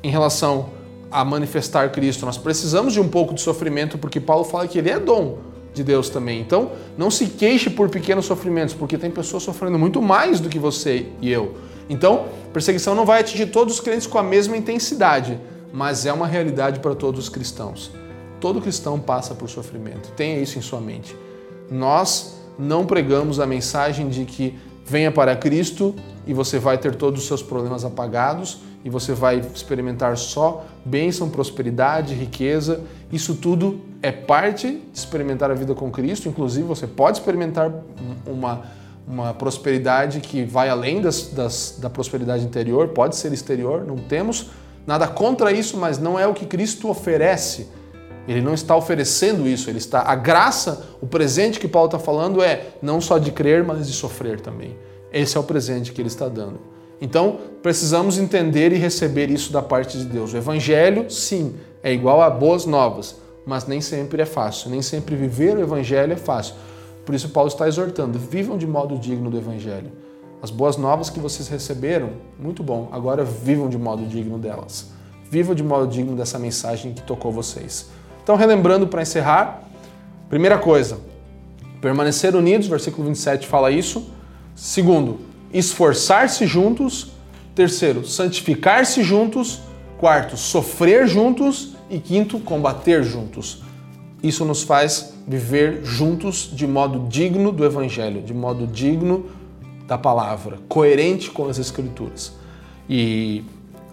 [0.03, 0.69] em relação
[1.13, 2.25] a manifestar Cristo.
[2.25, 5.37] Nós precisamos de um pouco de sofrimento, porque Paulo fala que ele é dom
[5.73, 6.41] de Deus também.
[6.41, 10.57] Então, não se queixe por pequenos sofrimentos, porque tem pessoas sofrendo muito mais do que
[10.57, 11.55] você e eu.
[11.87, 15.39] Então, perseguição não vai atingir todos os crentes com a mesma intensidade,
[15.71, 17.91] mas é uma realidade para todos os cristãos.
[18.39, 20.11] Todo cristão passa por sofrimento.
[20.15, 21.15] Tenha isso em sua mente.
[21.69, 25.95] Nós não pregamos a mensagem de que venha para Cristo
[26.25, 31.29] e você vai ter todos os seus problemas apagados e você vai experimentar só bênção,
[31.29, 32.81] prosperidade, riqueza.
[33.11, 36.27] Isso tudo é parte de experimentar a vida com Cristo.
[36.27, 37.71] Inclusive, você pode experimentar
[38.27, 38.63] uma,
[39.07, 44.49] uma prosperidade que vai além das, das, da prosperidade interior, pode ser exterior, não temos
[44.85, 47.69] nada contra isso, mas não é o que Cristo oferece.
[48.27, 50.01] Ele não está oferecendo isso, ele está.
[50.01, 53.93] A graça, o presente que Paulo está falando é não só de crer, mas de
[53.93, 54.77] sofrer também.
[55.11, 56.72] Esse é o presente que ele está dando.
[57.01, 60.33] Então, precisamos entender e receber isso da parte de Deus.
[60.33, 64.69] O Evangelho, sim, é igual a boas novas, mas nem sempre é fácil.
[64.69, 66.55] Nem sempre viver o Evangelho é fácil.
[67.05, 69.91] Por isso, Paulo está exortando: vivam de modo digno do Evangelho.
[70.41, 74.91] As boas novas que vocês receberam, muito bom, agora vivam de modo digno delas.
[75.29, 77.89] Vivam de modo digno dessa mensagem que tocou vocês.
[78.21, 79.63] Então, relembrando para encerrar,
[80.29, 80.99] primeira coisa,
[81.81, 84.09] permanecer unidos, versículo 27 fala isso.
[84.55, 85.19] Segundo,
[85.53, 87.11] esforçar-se juntos.
[87.53, 89.61] Terceiro, santificar-se juntos.
[89.97, 91.75] Quarto, sofrer juntos.
[91.89, 93.61] E quinto, combater juntos.
[94.23, 99.25] Isso nos faz viver juntos de modo digno do Evangelho, de modo digno
[99.85, 102.33] da palavra, coerente com as Escrituras.
[102.89, 103.43] E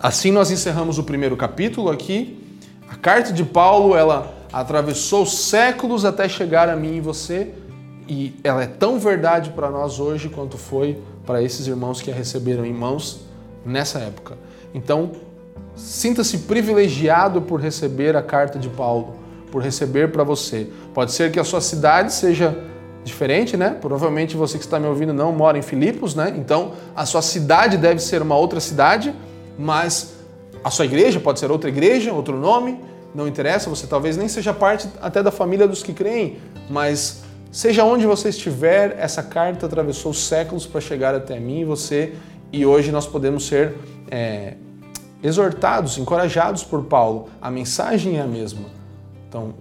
[0.00, 2.38] assim nós encerramos o primeiro capítulo aqui.
[2.88, 7.52] A carta de Paulo, ela atravessou séculos até chegar a mim e você,
[8.08, 10.98] e ela é tão verdade para nós hoje quanto foi
[11.30, 13.20] para esses irmãos que a receberam em mãos
[13.64, 14.36] nessa época.
[14.74, 15.12] Então,
[15.76, 19.14] sinta-se privilegiado por receber a carta de Paulo,
[19.52, 20.66] por receber para você.
[20.92, 22.58] Pode ser que a sua cidade seja
[23.04, 23.78] diferente, né?
[23.80, 26.34] Provavelmente você que está me ouvindo não mora em Filipos, né?
[26.36, 29.14] Então, a sua cidade deve ser uma outra cidade,
[29.56, 30.14] mas
[30.64, 32.80] a sua igreja pode ser outra igreja, outro nome,
[33.14, 37.22] não interessa, você talvez nem seja parte até da família dos que creem, mas
[37.52, 42.14] Seja onde você estiver, essa carta atravessou séculos para chegar até mim e você,
[42.52, 43.74] e hoje nós podemos ser
[44.08, 44.54] é,
[45.20, 47.28] exortados, encorajados por Paulo.
[47.42, 48.66] A mensagem é a mesma.
[49.28, 49.54] Então,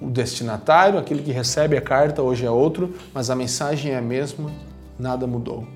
[0.00, 4.02] o destinatário, aquele que recebe a carta, hoje é outro, mas a mensagem é a
[4.02, 4.48] mesma,
[4.96, 5.66] nada mudou.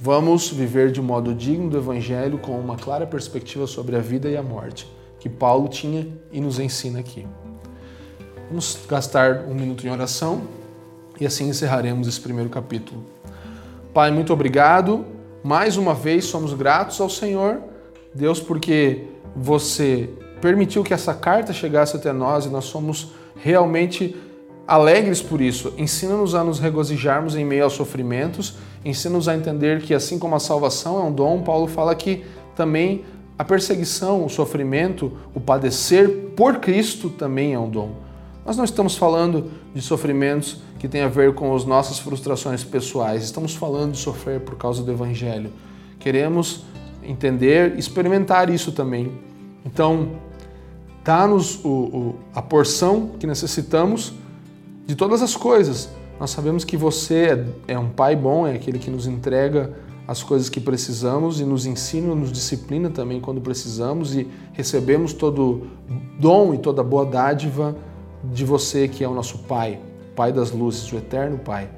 [0.00, 4.36] Vamos viver de modo digno do Evangelho com uma clara perspectiva sobre a vida e
[4.36, 4.88] a morte,
[5.18, 7.26] que Paulo tinha e nos ensina aqui.
[8.48, 10.57] Vamos gastar um minuto em oração
[11.20, 13.04] e assim encerraremos esse primeiro capítulo.
[13.92, 15.04] Pai, muito obrigado.
[15.42, 17.60] Mais uma vez somos gratos ao Senhor,
[18.14, 19.04] Deus, porque
[19.34, 20.10] você
[20.40, 24.16] permitiu que essa carta chegasse até nós e nós somos realmente
[24.66, 25.72] alegres por isso.
[25.78, 30.40] Ensina-nos a nos regozijarmos em meio aos sofrimentos, ensina-nos a entender que assim como a
[30.40, 33.04] salvação é um dom, Paulo fala que também
[33.38, 37.92] a perseguição, o sofrimento, o padecer por Cristo também é um dom.
[38.44, 43.24] Nós não estamos falando de sofrimentos que têm a ver com as nossas frustrações pessoais,
[43.24, 45.50] estamos falando de sofrer por causa do Evangelho.
[45.98, 46.64] Queremos
[47.02, 49.12] entender, experimentar isso também.
[49.64, 50.10] Então,
[51.04, 51.60] dá-nos
[52.34, 54.12] a porção que necessitamos
[54.86, 55.88] de todas as coisas.
[56.20, 59.72] Nós sabemos que você é, é um pai bom, é aquele que nos entrega
[60.06, 65.66] as coisas que precisamos e nos ensina, nos disciplina também quando precisamos e recebemos todo
[66.18, 67.76] dom e toda boa dádiva
[68.24, 69.78] de você que é o nosso Pai,
[70.18, 71.70] Pai das luzes, o eterno Pai.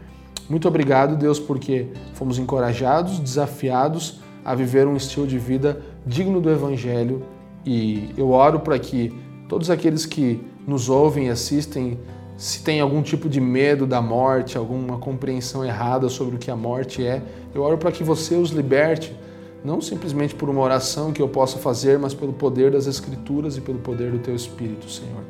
[0.49, 6.51] Muito obrigado, Deus, porque fomos encorajados, desafiados a viver um estilo de vida digno do
[6.51, 7.23] Evangelho
[7.67, 9.13] e eu oro para que
[9.47, 11.99] todos aqueles que nos ouvem e assistem,
[12.39, 16.57] se tem algum tipo de medo da morte, alguma compreensão errada sobre o que a
[16.57, 17.21] morte é,
[17.55, 19.15] eu oro para que você os liberte,
[19.63, 23.61] não simplesmente por uma oração que eu possa fazer, mas pelo poder das Escrituras e
[23.61, 25.25] pelo poder do Teu Espírito, Senhor.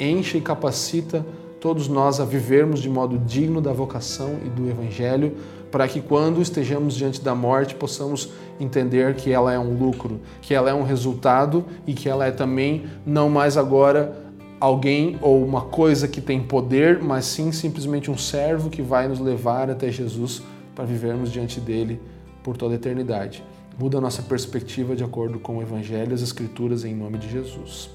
[0.00, 1.24] Enche e capacita
[1.60, 5.34] todos nós a vivermos de modo digno da vocação e do Evangelho,
[5.70, 10.54] para que quando estejamos diante da morte possamos entender que ela é um lucro, que
[10.54, 14.28] ela é um resultado e que ela é também não mais agora
[14.60, 19.20] alguém ou uma coisa que tem poder, mas sim simplesmente um servo que vai nos
[19.20, 20.42] levar até Jesus
[20.74, 22.00] para vivermos diante dele
[22.42, 23.44] por toda a eternidade.
[23.78, 27.30] Muda a nossa perspectiva de acordo com o Evangelho e as Escrituras em nome de
[27.30, 27.90] Jesus.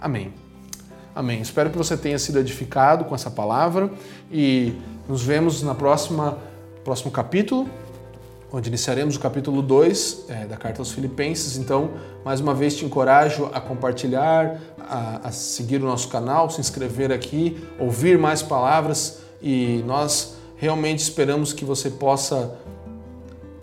[0.00, 0.49] Amém.
[1.12, 1.40] Amém.
[1.40, 3.90] Espero que você tenha sido edificado com essa palavra
[4.30, 4.74] e
[5.08, 6.38] nos vemos na próxima
[6.84, 7.68] próximo capítulo,
[8.52, 11.56] onde iniciaremos o capítulo 2 é, da carta aos Filipenses.
[11.56, 11.90] Então,
[12.24, 17.12] mais uma vez te encorajo a compartilhar, a, a seguir o nosso canal, se inscrever
[17.12, 22.56] aqui, ouvir mais palavras e nós realmente esperamos que você possa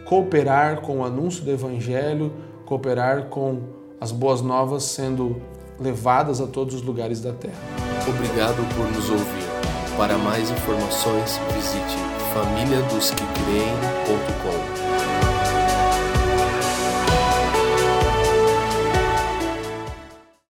[0.03, 2.33] cooperar com o anúncio do Evangelho,
[2.65, 3.61] cooperar com
[4.01, 5.41] as boas novas sendo
[5.79, 7.55] levadas a todos os lugares da terra.
[8.07, 9.47] Obrigado por nos ouvir.
[9.97, 11.95] Para mais informações, visite
[12.33, 14.36] famíliadosquecreem.com.